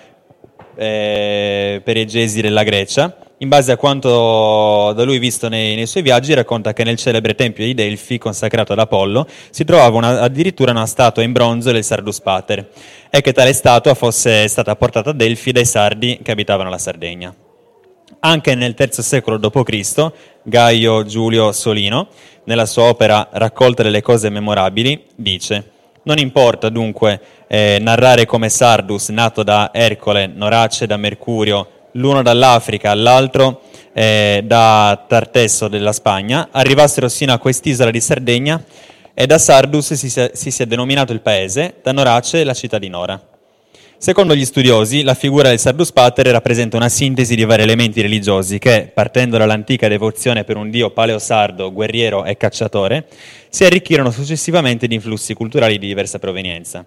[0.75, 6.35] eh, Periegesi della Grecia, in base a quanto da lui visto nei, nei, suoi viaggi,
[6.35, 10.85] racconta che nel celebre tempio di Delfi, consacrato ad Apollo, si trovava una, addirittura una
[10.85, 12.69] statua in bronzo del Sardus Pater
[13.09, 17.35] e che tale statua fosse stata portata a Delfi dai sardi che abitavano la Sardegna.
[18.21, 20.13] Anche nel III secolo d.C.,
[20.43, 22.09] Gaio Giulio Solino,
[22.45, 29.09] nella sua opera Raccolta delle cose memorabili, dice non importa dunque eh, narrare come Sardus,
[29.09, 33.63] nato da Ercole, Norace da Mercurio, l'uno dall'Africa, l'altro
[33.93, 38.63] eh, da Tartesso della Spagna, arrivassero sino a quest'isola di Sardegna
[39.15, 43.21] e da Sardus si, si sia denominato il paese, da Norace la città di Nora.
[44.03, 48.59] Secondo gli studiosi, la figura del Sardus Pater rappresenta una sintesi di vari elementi religiosi
[48.59, 53.07] che, partendo dall'antica devozione per un dio paleosardo, guerriero e cacciatore,
[53.51, 56.87] si arricchirono successivamente di influssi culturali di diversa provenienza.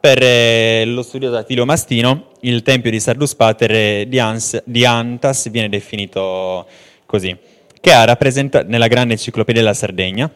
[0.00, 5.50] Per eh, lo studioso Attilio Mastino, il tempio di Sardus Pater di, Ans, di Antas
[5.50, 6.64] viene definito
[7.04, 7.36] così,
[7.80, 10.30] che ha rappresentato nella grande enciclopedia della Sardegna,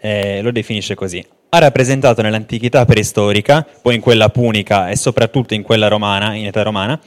[0.00, 1.22] eh, lo definisce così.
[1.50, 6.62] Ha rappresentato nell'antichità preistorica, poi in quella punica e soprattutto in quella romana, in età
[6.62, 6.98] romana,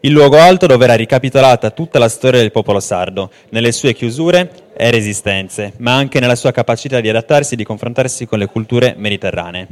[0.00, 4.50] il luogo alto dove era ricapitolata tutta la storia del popolo sardo, nelle sue chiusure
[4.76, 8.94] e resistenze, ma anche nella sua capacità di adattarsi e di confrontarsi con le culture
[8.98, 9.68] mediterranee.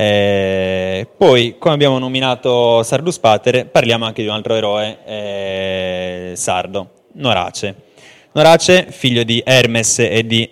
[0.00, 6.90] Eh, poi, come abbiamo nominato Sardus Pater, parliamo anche di un altro eroe eh, sardo,
[7.14, 7.74] Norace.
[8.30, 10.48] Norace, figlio di Hermes e di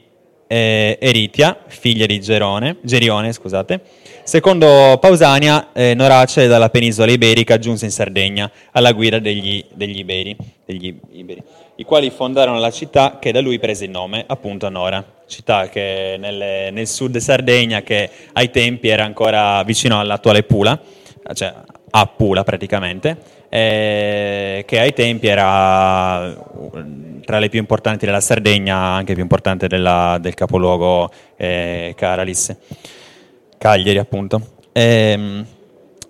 [0.48, 3.82] eh, Eritia, figlia di Gerone, Gerione, scusate.
[4.26, 10.36] Secondo Pausania, eh, Norace dalla penisola iberica giunse in Sardegna alla guida degli, degli, iberi,
[10.64, 11.40] degli iberi,
[11.76, 16.16] i quali fondarono la città che da lui prese il nome, appunto Nora, città che
[16.18, 20.76] nel, nel sud Sardegna che ai tempi era ancora vicino all'attuale Pula,
[21.32, 21.54] cioè
[21.88, 23.16] a Pula praticamente,
[23.48, 26.36] eh, che ai tempi era
[27.24, 32.56] tra le più importanti della Sardegna, anche più importante della, del capoluogo eh, Caralis,
[33.58, 34.54] Cagliari appunto.
[34.72, 35.46] E, ehm,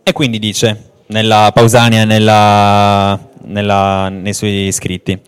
[0.02, 5.18] e, quindi dice, nella Pausania nella, nella, nei suoi scritti,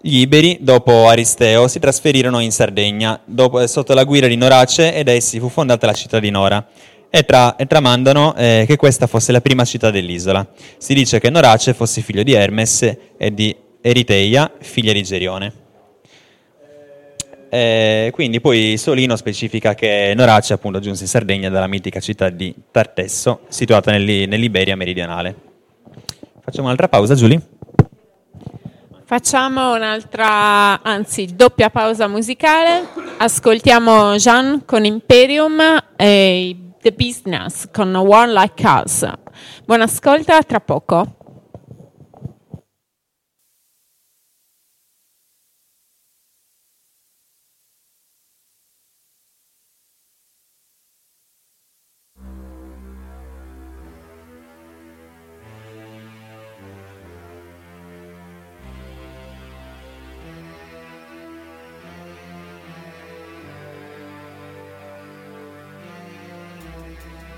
[0.00, 5.08] gli Iberi, dopo Aristeo, si trasferirono in Sardegna, dopo, sotto la guida di Norace, ed
[5.08, 6.64] essi fu fondata la città di Nora.
[7.10, 10.46] e, tra- e tramandano eh, che questa fosse la prima città dell'isola.
[10.76, 15.65] Si dice che Norace fosse figlio di Hermes e di Eriteia, figlia di Gerione.
[17.48, 22.54] Eh, quindi poi Solino specifica che Norace appunto giunse in Sardegna dalla mitica città di
[22.70, 25.34] Tartesso, situata nell'i- nell'Iberia meridionale.
[26.42, 27.40] Facciamo un'altra pausa, Giulia?
[29.04, 32.88] Facciamo un'altra, anzi doppia pausa musicale.
[33.18, 35.60] Ascoltiamo Jean con Imperium
[35.96, 39.08] e The Business con One Like Us.
[39.64, 41.14] Buon ascolto, a tra poco.-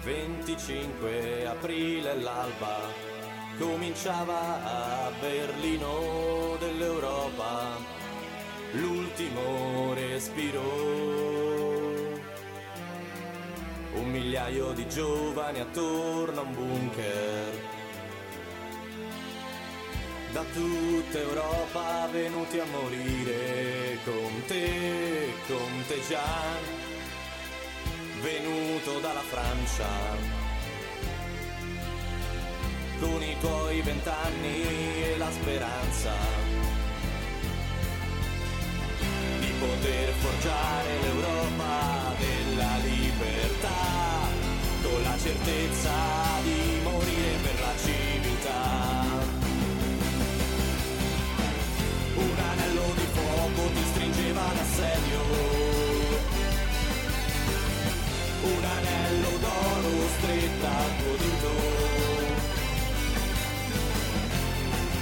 [0.08, 2.78] 25 aprile l'alba
[3.58, 7.76] cominciava a Berlino dell'Europa.
[8.72, 10.62] L'ultimo respiro.
[13.96, 17.52] Un migliaio di giovani attorno a un bunker.
[20.32, 23.98] Da tutta Europa venuti a morire.
[24.04, 26.87] Con te, con te Gian,
[28.20, 29.86] venuto dalla Francia.
[33.00, 36.12] Con i tuoi vent'anni e la speranza
[39.38, 44.26] di poter forgiare l'Europa della libertà,
[44.82, 46.27] con la certezza
[60.18, 61.50] stretta al tuo dito.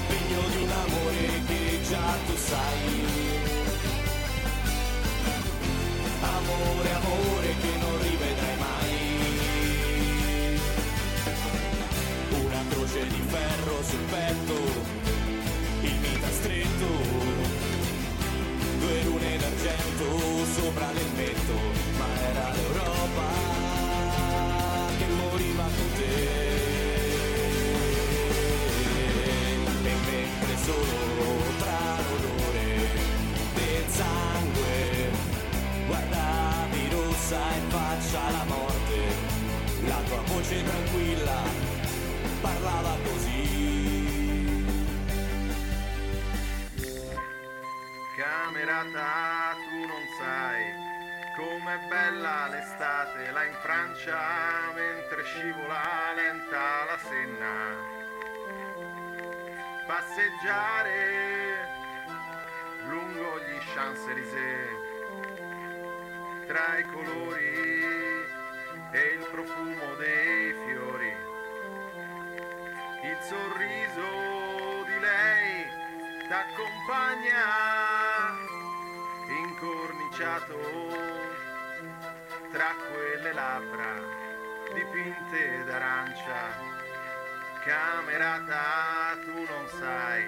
[0.09, 3.05] Pegno di un amore che già tu sai.
[6.21, 8.95] Amore, amore che non rivedrai mai.
[12.45, 15.05] Una croce di ferro sul petto
[15.83, 16.87] il mita stretto,
[18.81, 21.53] due lune d'argento sopra l'elmetto,
[21.99, 23.66] ma era l'Europa
[48.17, 50.86] Camerata, tu non sai
[51.37, 57.77] com'è bella l'estate là in Francia mentre scivola lenta la Senna.
[59.87, 61.69] Passeggiare
[62.87, 64.85] lungo gli Champs-Élysées
[66.47, 68.25] tra i colori
[68.93, 71.15] e il profumo dei fiori.
[73.03, 75.67] Il sorriso di lei
[76.29, 77.85] t'accompagna
[79.29, 81.26] incorniciato
[82.57, 84.01] tra quelle labbra
[84.73, 86.57] dipinte d'arancia.
[87.63, 90.25] Camerata, tu non sai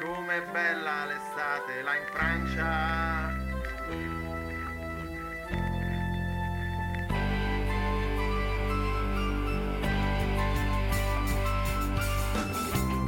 [0.00, 3.36] com'è bella l'estate là in Francia.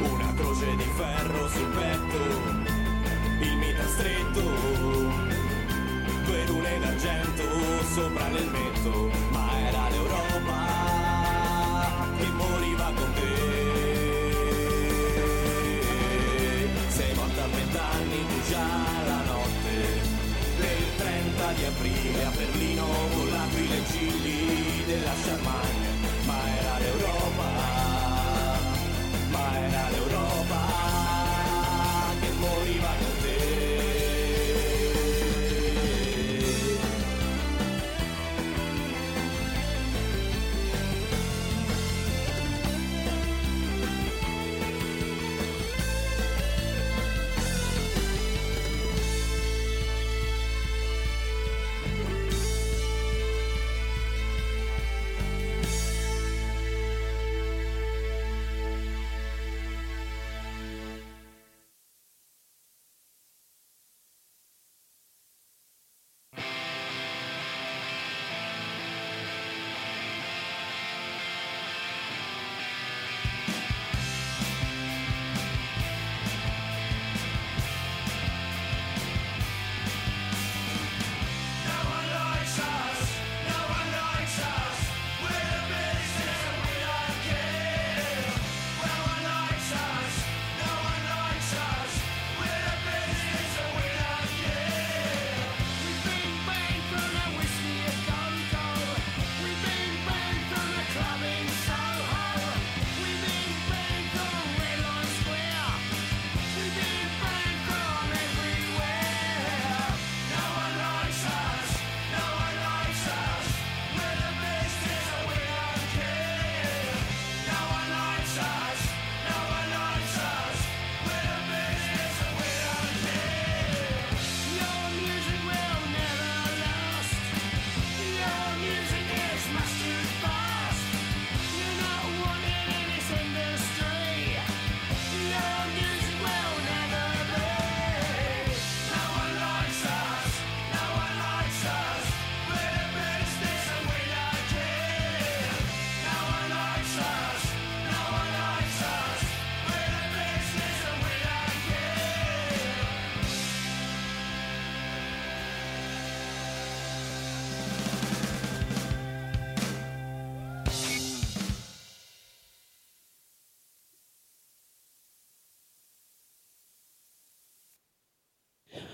[0.03, 2.23] Una croce di ferro sul petto,
[3.41, 4.43] il mitra stretto,
[6.25, 10.59] due lune d'argento sopra l'elmetto, ma era l'Europa
[12.19, 13.29] che moriva con te.
[16.89, 18.69] Sei morta a vent'anni, tu già
[19.07, 19.75] la notte
[20.57, 25.89] del 30 di aprile a Berlino con l'aquila e gigli della Charmagne,
[26.27, 27.60] ma era l'Europa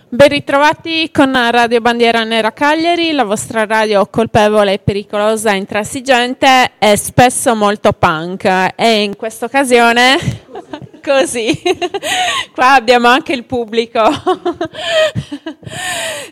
[0.08, 7.56] Ben ritrovati con Radio Bandiera Nera Cagliari, la vostra radio colpevole pericolosa, intransigente e spesso
[7.56, 8.44] molto punk.
[8.76, 10.16] E in questa occasione,
[11.02, 11.60] così,
[12.54, 14.00] qua abbiamo anche il pubblico.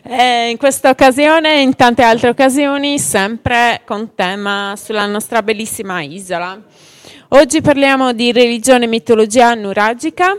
[0.03, 6.01] e in questa occasione e in tante altre occasioni, sempre con tema sulla nostra bellissima
[6.01, 6.57] isola.
[7.27, 10.33] Oggi parliamo di religione e mitologia nuragica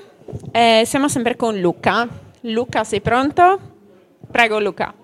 [0.51, 2.25] e siamo sempre con Luca.
[2.47, 3.59] Luca, sei pronto?
[4.31, 4.95] Prego Luca.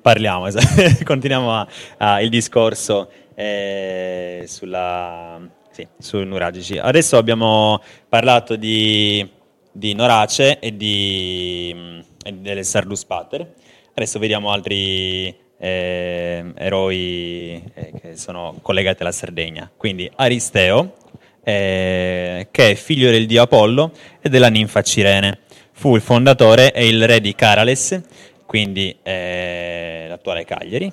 [0.00, 0.46] Parliamo,
[1.04, 1.66] continuiamo a-
[1.98, 6.78] a- il discorso eh, sulla, sì, sui nuragici.
[6.78, 9.26] Adesso abbiamo parlato di,
[9.72, 11.74] di Norace e, di,
[12.22, 13.54] e delle Sardus Pater.
[13.94, 19.70] Adesso vediamo altri eh, eroi eh, che sono collegati alla Sardegna.
[19.74, 20.96] Quindi Aristeo,
[21.42, 25.38] eh, che è figlio del dio Apollo e della ninfa Cirene.
[25.76, 28.00] Fu il fondatore e il re di Carales,
[28.46, 30.90] quindi eh, l'attuale Cagliari,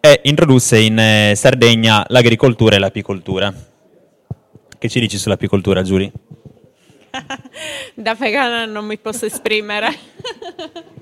[0.00, 3.52] e introdusse in eh, Sardegna l'agricoltura e l'apicoltura.
[4.78, 6.10] Che ci dici sull'apicoltura, Giuri?
[7.94, 9.88] Da vegana non mi posso esprimere.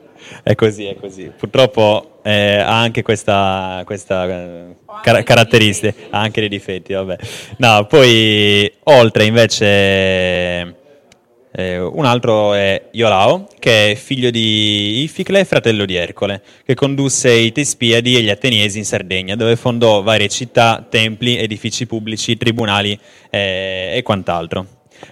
[0.42, 1.32] È così, è così.
[1.34, 7.16] Purtroppo eh, ha anche questa, questa eh, cara- caratteristica, ha anche dei difetti, vabbè.
[7.56, 10.79] No, poi oltre invece
[11.52, 16.74] eh, un altro è Iolao, che è figlio di Ificle e fratello di Ercole, che
[16.74, 22.36] condusse i Tespiadi e gli Ateniesi in Sardegna, dove fondò varie città, templi, edifici pubblici,
[22.36, 22.98] tribunali
[23.30, 24.66] eh, e quant'altro.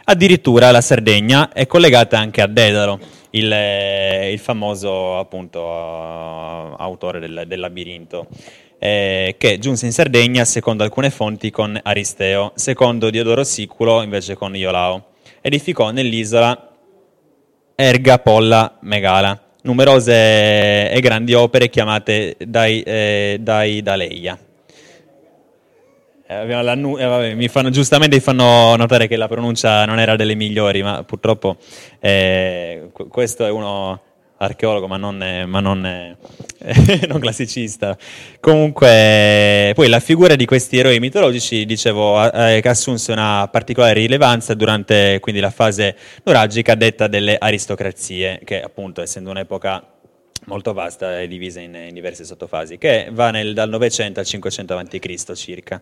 [0.05, 7.19] Addirittura la Sardegna è collegata anche a Dedalo, il, eh, il famoso appunto eh, autore
[7.19, 8.29] del, del labirinto,
[8.79, 14.55] eh, che giunse in Sardegna secondo alcune fonti con Aristeo, secondo Diodoro Siculo invece con
[14.55, 15.08] Iolao.
[15.49, 16.69] Edificò nell'isola
[17.75, 24.39] Erga Polla Megala, numerose e grandi opere chiamate dai, eh, dai Daleia.
[26.27, 30.17] Eh, la eh, vabbè, mi fanno, giustamente mi fanno notare che la pronuncia non era
[30.17, 31.57] delle migliori, ma purtroppo
[31.99, 34.03] eh, qu- questo è uno
[34.39, 35.81] archeologo, ma non, ma non,
[37.09, 37.97] non classicista.
[38.41, 45.41] Comunque, poi la figura di questi eroi mitologici, dicevo, assunse una particolare rilevanza durante quindi
[45.41, 49.98] la fase nuragica detta delle aristocrazie, che appunto essendo un'epoca
[50.49, 54.77] molto vasta è divisa in, in diverse sottofasi, che va nel- dal 900 al 500
[54.77, 55.33] a.C.
[55.35, 55.81] circa.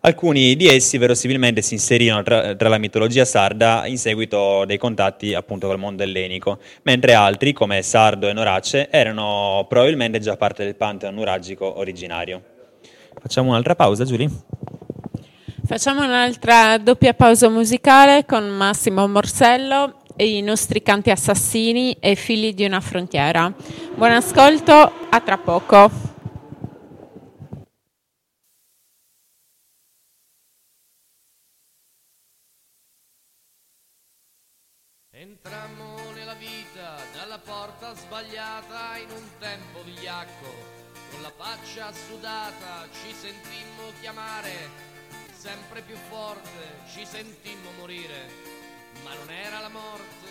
[0.00, 5.34] Alcuni di essi verosimilmente si inserirono tra, tra la mitologia sarda in seguito dei contatti
[5.34, 10.76] appunto col mondo ellenico, mentre altri, come Sardo e Norace, erano probabilmente già parte del
[10.76, 12.42] pantheon nuragico originario.
[13.20, 14.30] Facciamo un'altra pausa, Giulia?
[15.66, 22.52] Facciamo un'altra doppia pausa musicale con Massimo Morsello e i nostri canti assassini e figli
[22.52, 23.54] di una frontiera.
[23.94, 25.88] Buon ascolto, a tra poco.
[35.10, 40.50] Entrammo nella vita dalla porta sbagliata in un tempo vigliacco,
[41.12, 44.68] con la faccia sudata ci sentimmo chiamare,
[45.32, 48.47] sempre più forte ci sentimmo morire,
[49.08, 50.28] ma non era la morte,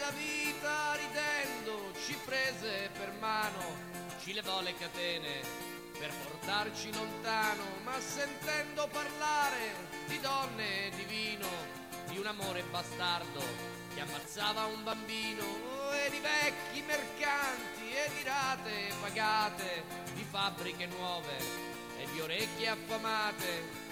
[0.00, 3.76] la vita ridendo ci prese per mano,
[4.22, 5.42] ci levò le catene
[5.98, 9.74] per portarci lontano, ma sentendo parlare
[10.06, 11.48] di donne e di vino,
[12.08, 13.44] di un amore bastardo
[13.94, 15.44] che ammazzava un bambino
[15.92, 19.84] e di vecchi mercanti e di rate pagate,
[20.14, 21.36] di fabbriche nuove
[21.98, 23.87] e di orecchie affamate.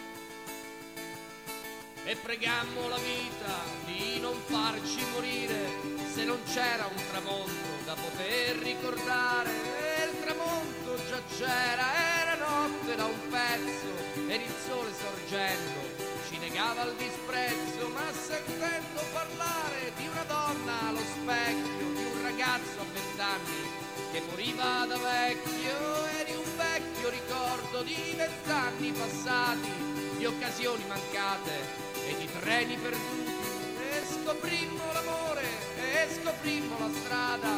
[2.09, 5.69] E pregammo la vita di non farci morire
[6.15, 9.51] se non c'era un tramonto da poter ricordare.
[9.51, 16.39] E il tramonto già c'era, era notte da un pezzo ed il sole sorgendo ci
[16.39, 22.85] negava il disprezzo, ma sentendo parlare di una donna allo specchio, di un ragazzo a
[22.93, 29.71] vent'anni che moriva da vecchio e di un vecchio ricordo di vent'anni passati,
[30.19, 33.35] di occasioni mancate e di treni perduti.
[33.91, 35.45] E scoprimmo l'amore
[35.77, 37.51] e scoprimmo la strada,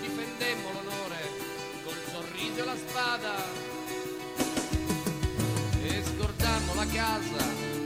[0.00, 1.20] difendemmo l'onore
[1.84, 3.34] col sorriso e la spada.
[5.82, 7.44] E scordammo la casa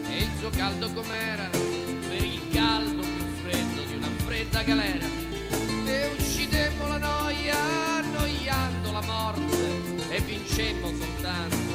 [0.08, 1.48] e il suo caldo com'era.
[1.50, 5.06] Per il caldo più freddo di una fredda galera.
[5.86, 7.58] E uccidemmo la noia
[7.98, 9.84] annoiando la morte.
[10.10, 11.65] E vincemmo soltanto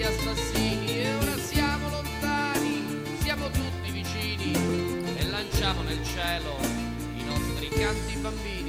[0.00, 4.52] tanti assassini e ora siamo lontani, siamo tutti vicini
[5.18, 6.56] e lanciamo nel cielo
[7.16, 8.59] i nostri canti bambini.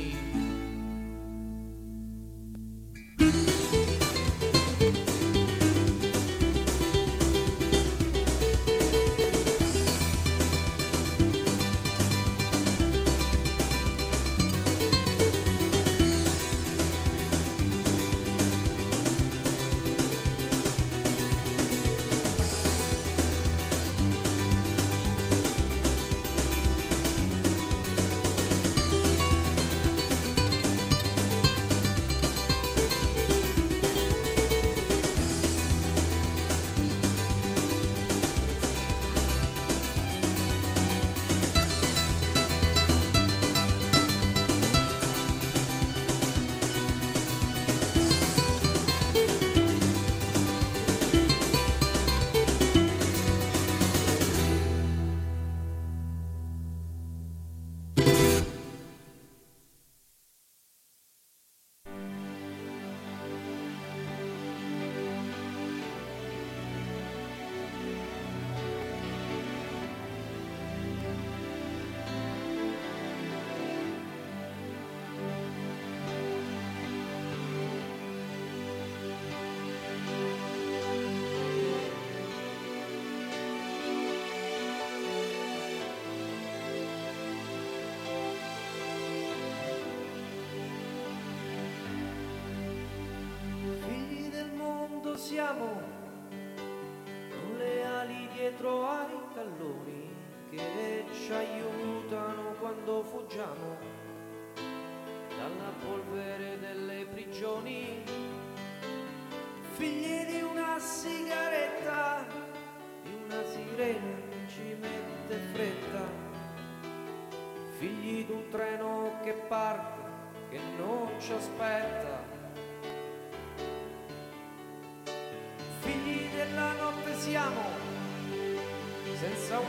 [95.40, 95.71] anunciamos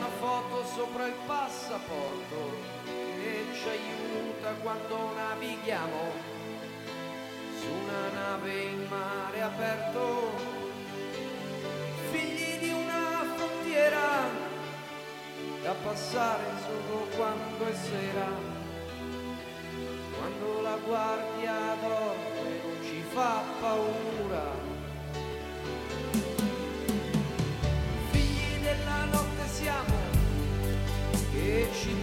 [0.02, 6.10] una foto sopra il passaporto che ci aiuta quando navighiamo
[7.60, 10.30] su una nave in mare aperto,
[12.10, 14.28] figli di una frontiera
[15.62, 18.28] da passare solo quando è sera,
[20.18, 24.11] quando la guardia dorme non ci fa paura.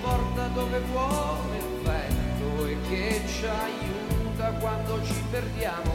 [0.02, 5.94] porta dove vuole il vento e che ci aiuta quando ci perdiamo.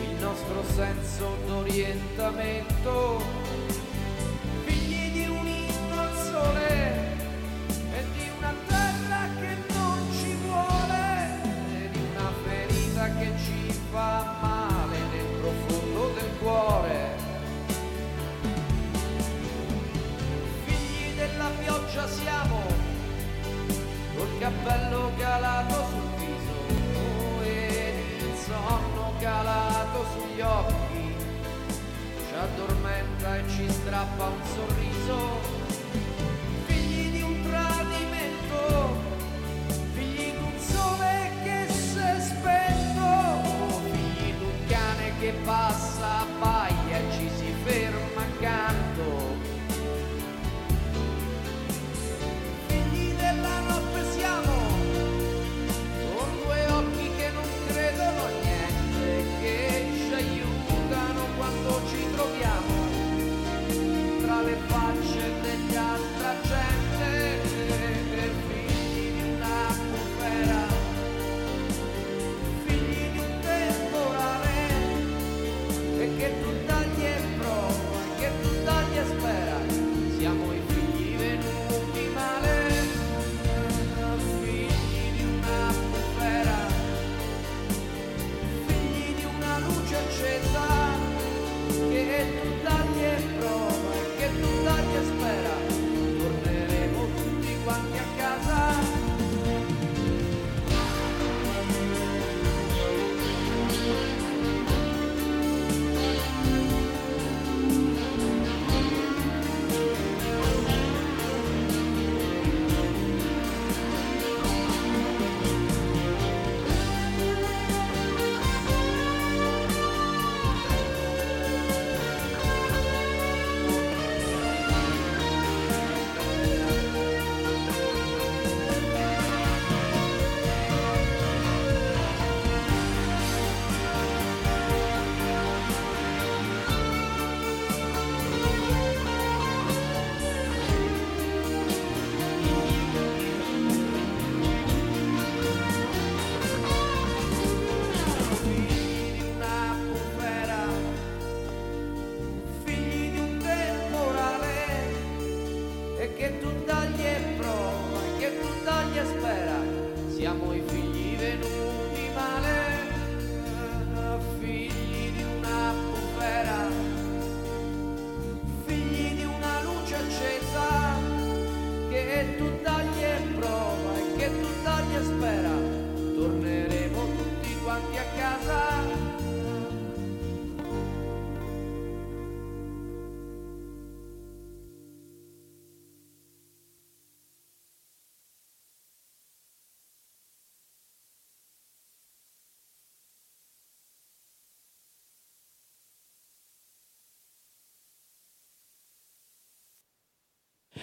[0.00, 3.37] Il nostro senso d'orientamento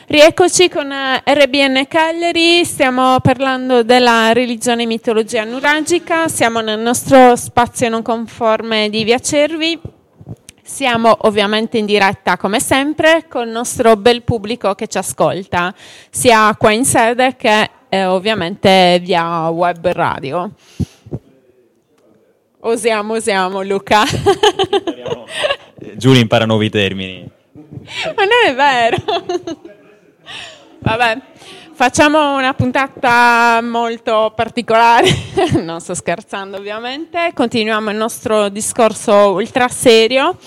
[0.08, 7.36] Rieccoci con eh, RBN Cagliari, stiamo parlando della religione e mitologia nuragica, siamo nel nostro
[7.36, 9.80] spazio non conforme di Via Cervi,
[10.62, 15.74] siamo ovviamente in diretta come sempre con il nostro bel pubblico che ci ascolta,
[16.12, 20.52] sia qua in sede che eh, ovviamente via web radio.
[22.60, 24.04] Osiamo, osiamo Luca.
[25.96, 27.28] Giulia impara nuovi termini.
[28.16, 29.74] Ma non è vero.
[30.86, 31.18] Vabbè,
[31.74, 35.08] facciamo una puntata molto particolare,
[35.64, 40.38] non sto scherzando ovviamente, continuiamo il nostro discorso ultra serio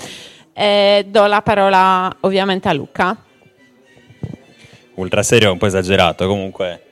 [0.53, 3.16] e do la parola ovviamente a Luca.
[4.95, 6.82] Ultra serio è un po' esagerato, comunque.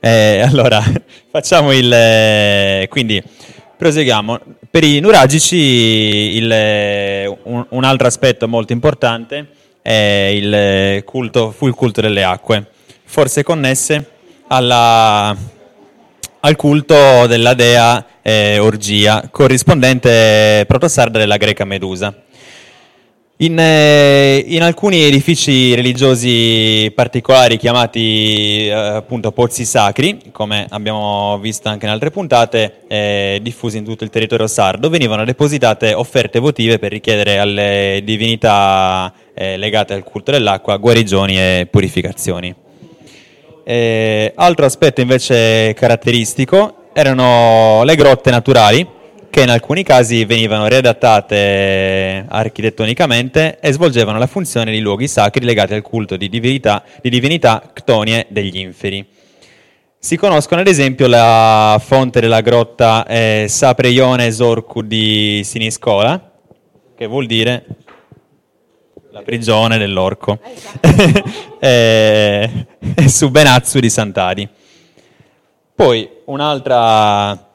[0.00, 0.82] Eh, allora,
[1.30, 1.92] facciamo il...
[1.92, 3.22] eh, quindi,
[3.76, 4.40] proseguiamo.
[4.68, 9.55] Per i nuragici il, eh, un, un altro aspetto molto importante è
[9.92, 12.66] il culto, fu il culto delle acque,
[13.04, 14.10] forse connesse
[14.48, 15.36] alla,
[16.40, 22.12] al culto della dea eh, Orgia, corrispondente protosarda della greca Medusa.
[23.38, 31.68] In, eh, in alcuni edifici religiosi particolari chiamati eh, appunto pozzi sacri, come abbiamo visto
[31.68, 36.78] anche in altre puntate, eh, diffusi in tutto il territorio sardo, venivano depositate offerte votive
[36.78, 42.54] per richiedere alle divinità eh, legate al culto dell'acqua guarigioni e purificazioni.
[43.64, 48.95] Eh, altro aspetto invece caratteristico erano le grotte naturali,
[49.30, 55.74] che in alcuni casi venivano riadattate architettonicamente e svolgevano la funzione di luoghi sacri legati
[55.74, 59.06] al culto di divinità, di divinità ctonie degli inferi.
[59.98, 66.32] Si conoscono ad esempio la fonte della grotta eh, Sapreione Sorcu di Siniscola,
[66.94, 67.64] che vuol dire
[69.10, 70.38] la prigione dell'orco,
[71.58, 74.48] e, e su Benazzu di Sant'Adi.
[75.74, 77.45] Poi un'altra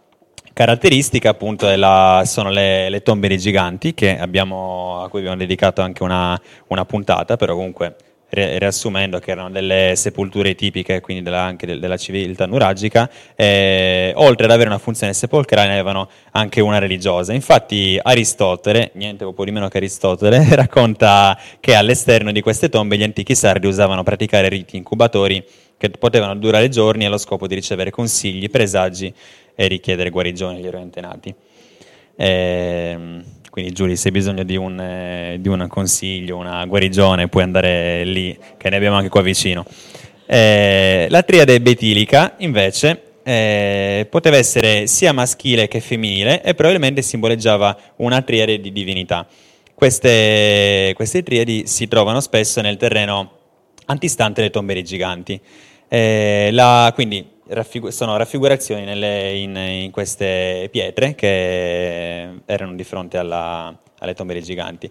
[0.54, 6.04] caratteristica appunto la- sono le, le tombe dei giganti abbiamo- a cui abbiamo dedicato anche
[6.04, 7.96] una, una puntata, però comunque
[8.32, 14.12] ri- riassumendo che erano delle sepolture tipiche quindi della, anche del- della civiltà nuragica, eh,
[14.16, 17.34] oltre ad avere una funzione sepolcrale avevano anche una religiosa.
[17.34, 23.04] Infatti Aristotele, niente po' di meno che Aristotele, racconta che all'esterno di queste tombe gli
[23.04, 25.44] antichi sardi usavano praticare riti incubatori
[25.78, 29.12] che potevano durare giorni allo scopo di ricevere consigli, presagi
[29.56, 31.34] e richiedere guarigione agli eroi antenati.
[32.16, 37.44] Ehm, quindi Giulia, se hai bisogno di un, eh, di un consiglio, una guarigione, puoi
[37.44, 39.66] andare lì, che ne abbiamo anche qua vicino.
[40.26, 47.78] Eh, la triade betilica, invece, eh, poteva essere sia maschile che femminile e probabilmente simboleggiava
[47.98, 49.28] una triade di divinità.
[49.74, 53.32] Queste, queste triadi si trovano spesso nel terreno
[53.88, 55.40] antistante le tombe dei giganti.
[55.90, 63.18] Eh, la- quindi raffigu- sono raffigurazioni nelle- in, in queste pietre che erano di fronte
[63.18, 64.90] alla- alle tombe dei giganti.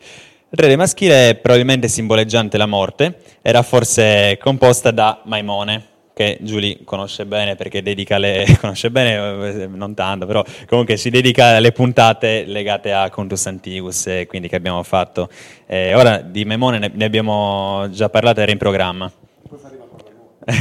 [0.53, 7.25] La triade maschile, probabilmente simboleggiante la morte, era forse composta da Maimone, che Giulia conosce
[7.25, 8.45] bene perché dedica le...
[8.61, 14.27] conosce bene, non tanto, però comunque si dedica alle puntate legate a Contus Antiguus, eh,
[14.27, 15.29] quindi che abbiamo fatto.
[15.67, 19.11] Eh, ora di Maimone ne, ne abbiamo già parlato, era in programma.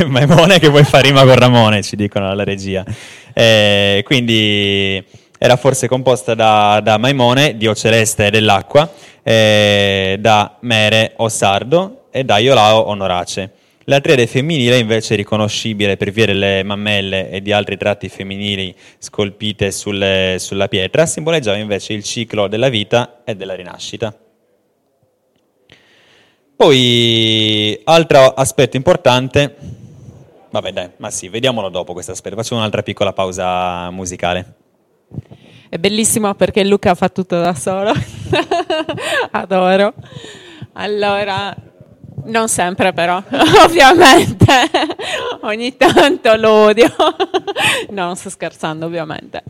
[0.07, 2.83] Maimone che vuoi fare rima con Ramone, ci dicono alla regia.
[3.33, 5.03] Eh, quindi
[5.37, 8.91] era forse composta da, da Maimone, dio celeste dell'acqua,
[9.23, 13.51] eh, da Mere o Sardo e da Iolao o Norace.
[13.85, 18.75] La triade femminile invece è riconoscibile per via delle mammelle e di altri tratti femminili
[18.99, 24.13] scolpite sulle- sulla pietra, simboleggiava invece il ciclo della vita e della rinascita.
[26.59, 29.55] Poi, altro aspetto importante,
[30.51, 34.55] vabbè dai, ma sì, vediamolo dopo questo aspetto, facciamo un'altra piccola pausa musicale.
[35.69, 37.93] È bellissimo perché Luca fa tutto da solo.
[39.31, 39.93] Adoro.
[40.73, 41.55] Allora,
[42.25, 43.23] non sempre però,
[43.63, 44.53] ovviamente.
[45.43, 46.93] Ogni tanto lo odio.
[47.91, 49.43] no, sto scherzando, ovviamente.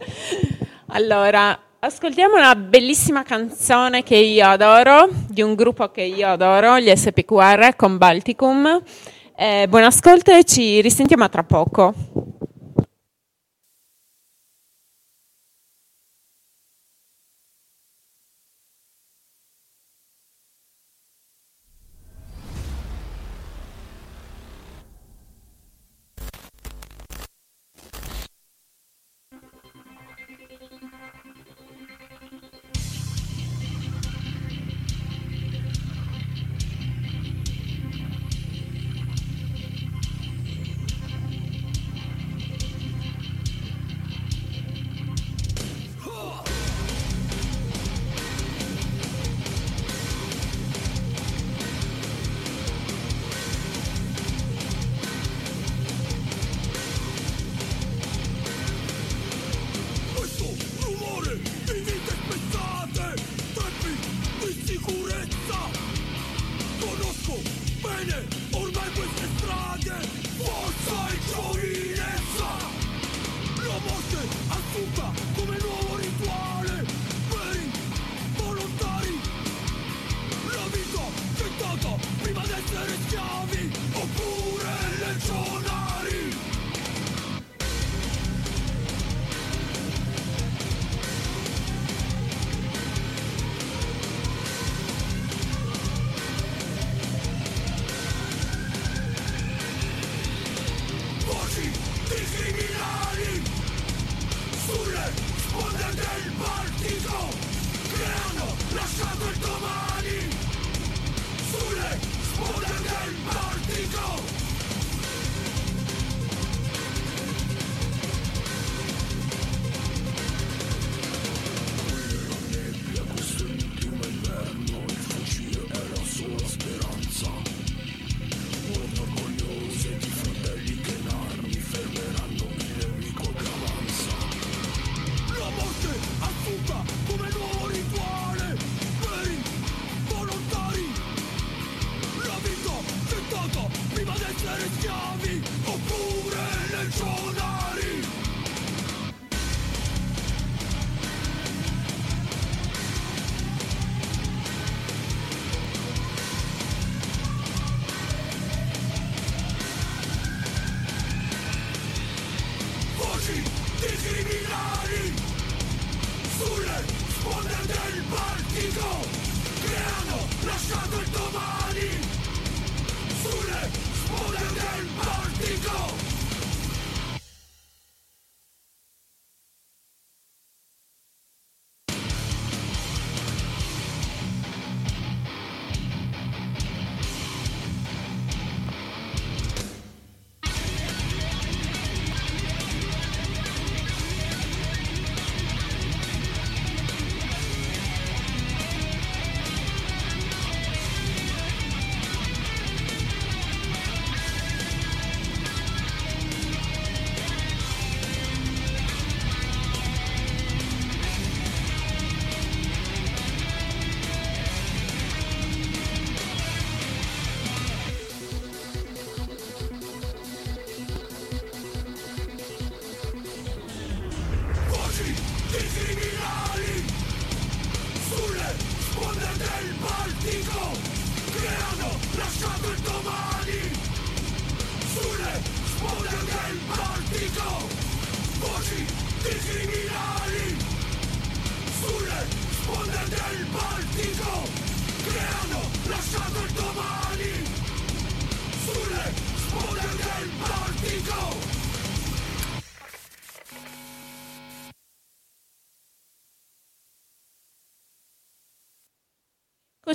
[0.90, 6.94] Allora, ascoltiamo una bellissima canzone che io adoro, di un gruppo che io adoro, gli
[6.94, 8.82] SPQR con Balticum.
[9.36, 11.94] Eh, buon ascolto e ci risentiamo tra poco.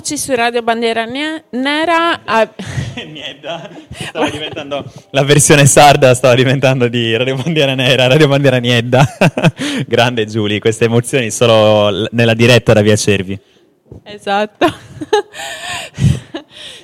[0.05, 2.21] Eccoci su Radio Bandiera Nera.
[2.25, 2.47] A...
[2.93, 8.57] Eh, Nieda, stava diventando la versione sarda, stava diventando di Radio Bandiera Nera, Radio Bandiera
[8.57, 9.03] Niedda.
[9.87, 13.39] Grande Giulia, queste emozioni solo nella diretta da viacervi.
[14.03, 14.67] Esatto.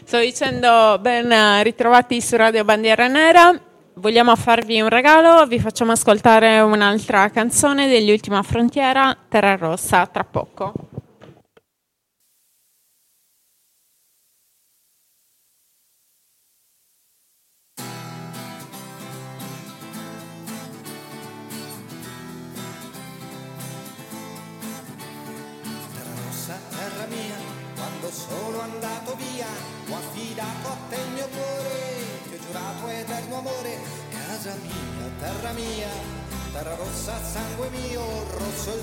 [0.03, 3.55] Sto dicendo ben ritrovati su Radio Bandiera Nera.
[3.93, 10.23] Vogliamo farvi un regalo, vi facciamo ascoltare un'altra canzone degli Ultima Frontiera, Terra Rossa, tra
[10.23, 10.73] poco.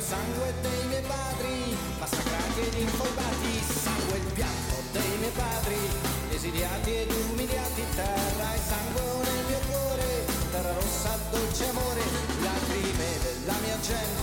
[0.09, 5.81] sangue dei miei padri, massacrati ed infoibati, sangue il pianto dei miei padri,
[6.31, 12.05] esiliati ed umiliati, terra e sangue nel mio cuore, terra rossa dolce amore,
[12.41, 14.18] lacrime della mia gente.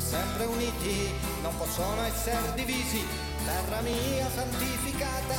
[0.00, 1.12] Sempre uniti,
[1.42, 3.04] non possono essere divisi,
[3.44, 5.36] terra mia santificata,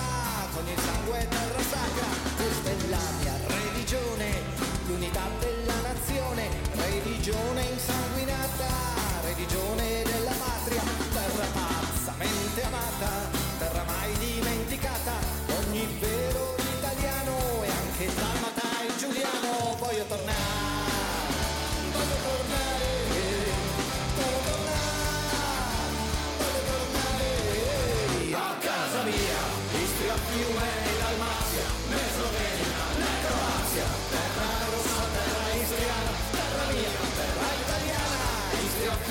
[0.54, 4.42] con il sangue terra sacra, questa è la mia religione,
[4.88, 7.69] l'unità della nazione, religione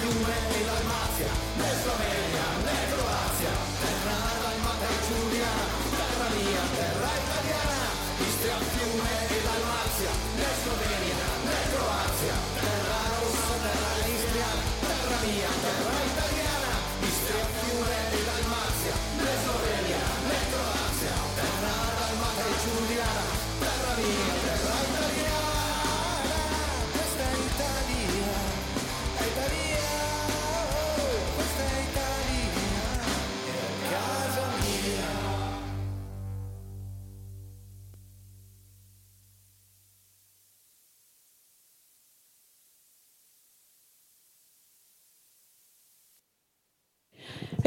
[0.08, 7.12] Istria, Fiume e Dalmazia, né Slovenia, né Croazia, terra dalmata e giuliana, terra mia, terra
[7.24, 7.80] italiana,
[8.24, 16.00] Istria, Fiume e Dalmazia, né Slovenia, né Croazia, terra rossa, terra istriana, terra mia, terra
[16.08, 16.72] italiana,
[17.04, 18.07] Istria, Fiume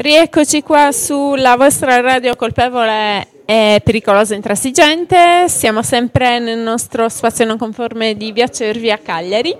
[0.02, 5.48] Rieccoci qua sulla vostra radio colpevole e pericolosa intransigente.
[5.48, 9.56] Siamo sempre nel nostro spazio non conforme di Via Cervi a Cagliari.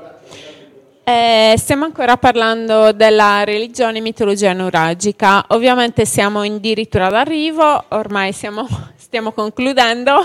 [1.04, 5.44] Eh, stiamo ancora parlando della religione e mitologia nuragica.
[5.50, 8.66] Ovviamente siamo addirittura d'arrivo, ormai siamo-
[8.98, 10.20] stiamo concludendo.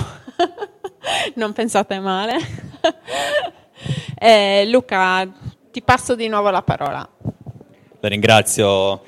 [1.35, 2.38] non pensate male.
[4.19, 5.31] Eh, Luca,
[5.72, 7.07] ti passo di nuovo la parola.
[7.99, 9.03] La ringrazio,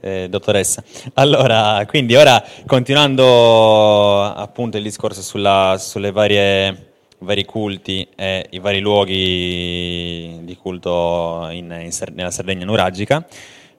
[0.00, 0.82] eh, dottoressa.
[1.14, 6.86] Allora, quindi ora continuando appunto il discorso sulla, sulle varie
[7.20, 13.26] vari culti e i vari luoghi di culto in- in nella Sardegna nuragica,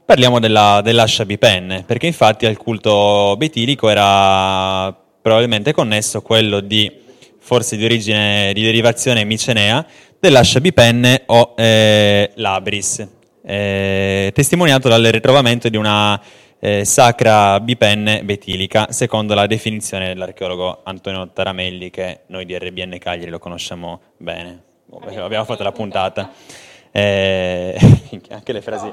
[0.03, 6.91] parliamo della, dell'ascia bipenne, perché infatti al culto betilico era probabilmente connesso quello di,
[7.39, 9.85] forse di origine, di derivazione micenea,
[10.19, 13.07] dell'ascia bipenne o eh, labris,
[13.43, 16.19] eh, testimoniato dal ritrovamento di una
[16.59, 23.31] eh, sacra bipenne betilica, secondo la definizione dell'archeologo Antonio Taramelli, che noi di RBN Cagliari
[23.31, 24.63] lo conosciamo bene.
[25.17, 26.31] Abbiamo fatto la puntata.
[26.91, 27.77] Eh,
[28.29, 28.91] anche le frasi,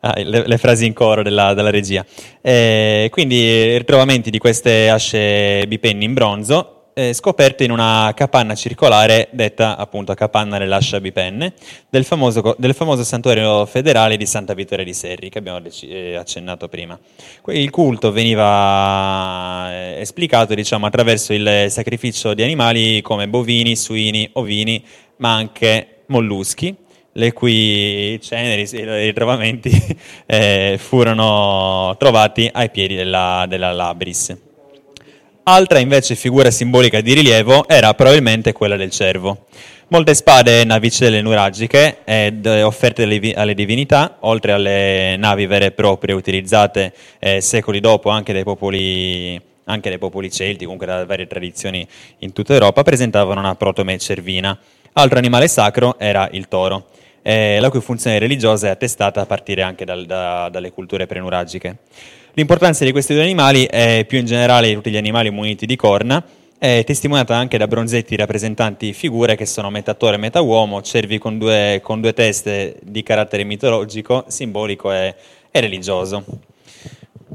[0.00, 2.04] ah, le, le frasi in coro della, della regia.
[2.40, 9.28] Eh, quindi ritrovamenti di queste asce bipenni in bronzo eh, scoperte in una capanna circolare
[9.30, 11.52] detta appunto capanna dell'ascia bipenne
[11.88, 16.66] del famoso, del famoso santuario federale di Santa Vittoria di Serri che abbiamo eh, accennato
[16.66, 16.98] prima.
[17.46, 24.84] Il culto veniva eh, esplicato diciamo, attraverso il sacrificio di animali come bovini, suini, ovini,
[25.18, 26.74] ma anche molluschi,
[27.12, 29.70] le cui ceneri, i ritrovamenti
[30.26, 34.46] eh, furono trovati ai piedi della, della Labris.
[35.50, 39.46] Altra invece figura simbolica di rilievo era probabilmente quella del cervo.
[39.88, 43.04] Molte spade e navicelle nuragiche eh, offerte
[43.34, 49.40] alle divinità, oltre alle navi vere e proprie utilizzate eh, secoli dopo anche dai popoli
[49.64, 51.86] anche dai popoli celti, comunque da varie tradizioni
[52.18, 54.58] in tutta Europa, presentavano una protome cervina.
[54.92, 56.88] Altro animale sacro era il toro,
[57.22, 61.78] eh, la cui funzione religiosa è attestata a partire anche dal- da- dalle culture prenuragiche.
[62.38, 65.74] L'importanza di questi due animali e più in generale di tutti gli animali muniti di
[65.74, 66.22] corna
[66.56, 71.18] è testimoniata anche da bronzetti rappresentanti figure che sono metà toro e metà uomo, cervi
[71.18, 75.16] con due, con due teste di carattere mitologico, simbolico e,
[75.50, 76.24] e religioso.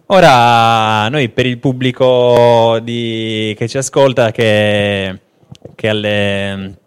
[0.06, 5.20] Ora, noi per il pubblico di- che ci ascolta, che,
[5.76, 6.78] che alle-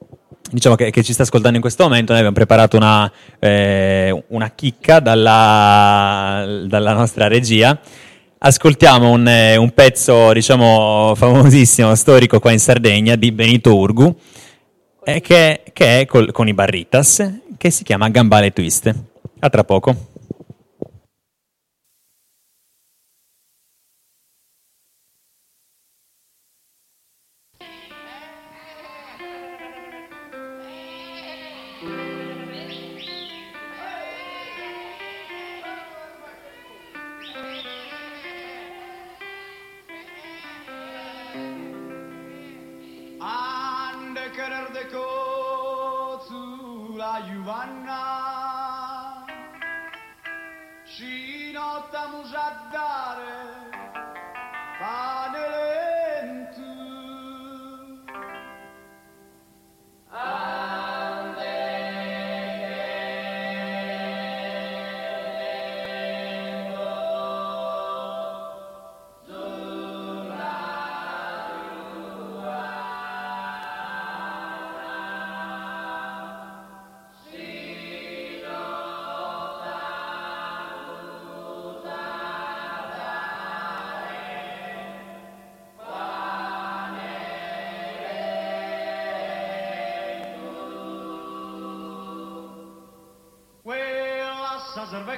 [0.51, 4.51] diciamo che, che ci sta ascoltando in questo momento, noi abbiamo preparato una, eh, una
[4.53, 7.79] chicca dalla, dalla nostra regia.
[8.39, 14.15] Ascoltiamo un, eh, un pezzo, diciamo, famosissimo, storico qua in Sardegna, di Benito Urgu,
[15.05, 17.27] eh, che, che è col- con i Barritas,
[17.57, 18.95] che si chiama Gambale Twist.
[19.39, 20.16] A tra poco.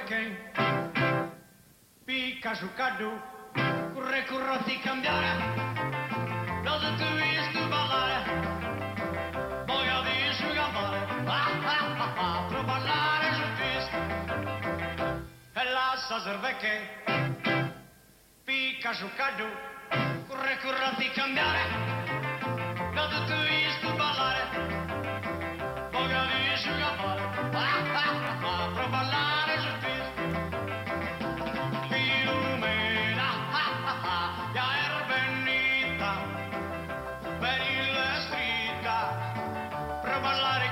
[0.09, 1.31] Servecche
[2.03, 3.11] picca su caddu
[3.93, 5.37] corre corrotti cambiare
[6.63, 8.17] non se tu visto ballare
[9.67, 13.97] voglio di asciugamare ah ah ah ah per ballare sul disco
[15.53, 16.89] e la sa servecche
[18.43, 19.45] picca su caddu
[20.27, 21.61] corre corrotti cambiare
[22.93, 24.41] non se tu visto ballare
[25.91, 27.21] voglio di asciugamare
[27.53, 29.28] ah ah ah ah per ballare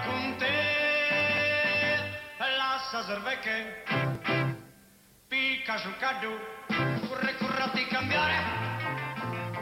[0.08, 2.06] con te,
[3.06, 3.84] servecche,
[5.28, 6.34] picca su caddu,
[7.08, 8.36] corre corrati cambiare,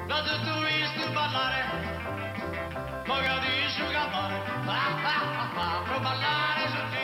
[0.08, 1.62] la tu visto ballare,
[3.06, 4.36] voglia di asciugamare,
[4.66, 6.95] ah ah ah ah, per ballare sul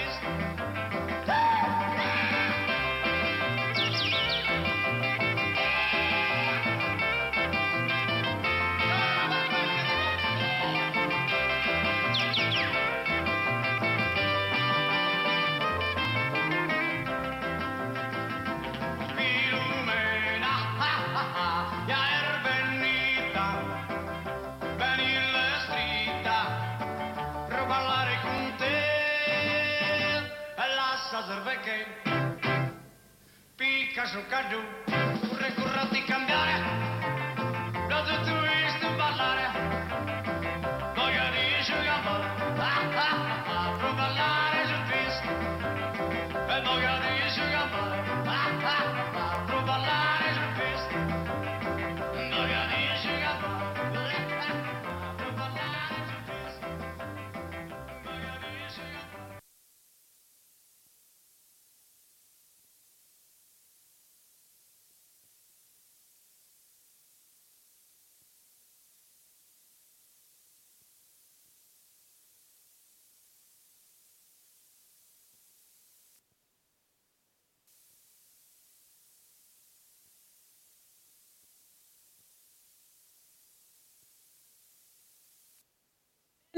[34.51, 34.90] do.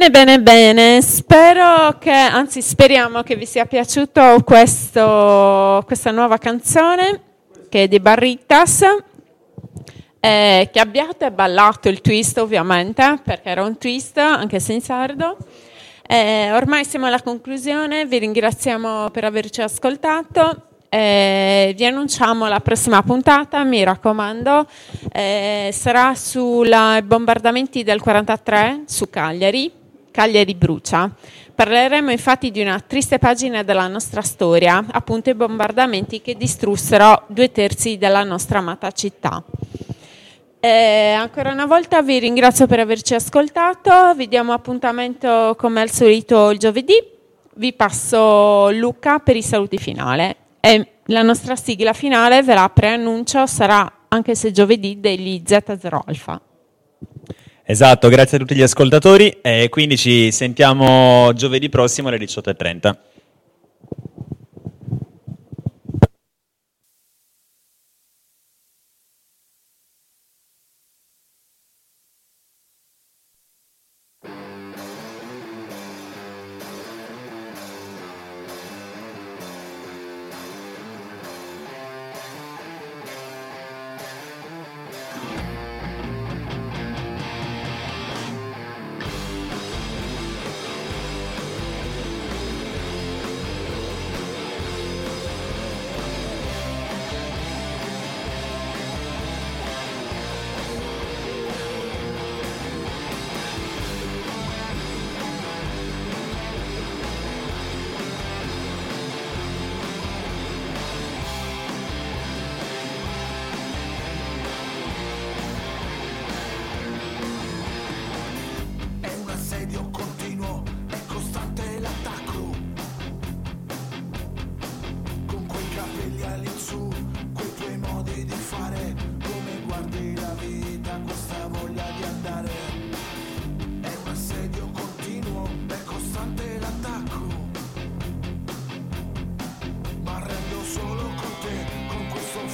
[0.04, 1.02] Bene, bene, bene.
[1.02, 7.22] Spero che, anzi speriamo che vi sia piaciuto questo- questa nuova canzone
[7.70, 8.82] che è di Barritas,
[10.20, 15.38] eh, che abbiate ballato il twist ovviamente, perché era un twist anche se in sardo.
[16.06, 20.64] Eh, ormai siamo alla conclusione, vi ringraziamo per averci ascoltato.
[20.90, 24.68] eh, vi annunciamo la prossima puntata, mi raccomando,
[25.72, 26.70] sarà sui
[27.04, 29.82] bombardamenti del 43 su Cagliari,
[30.14, 31.10] Cagliari brucia.
[31.56, 37.52] Parleremo infatti di una triste pagina della nostra storia, appunto i bombardamenti che distrussero due
[37.52, 39.44] terzi della nostra amata città.
[40.60, 46.52] Eh, ancora una volta vi ringrazio per averci ascoltato, vi diamo appuntamento come al solito
[46.52, 46.94] il giovedì.
[47.56, 53.46] Vi passo Luca per i saluti finali e la nostra sigla finale ve la preannuncio
[53.46, 56.42] sarà anche se giovedì degli Z0 Alfa.
[57.66, 63.13] Esatto, grazie a tutti gli ascoltatori e quindi ci sentiamo giovedì prossimo alle 18.30.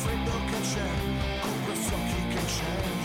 [0.09, 1.77] freddo che c'è, con quel
[2.29, 2.98] che c'è.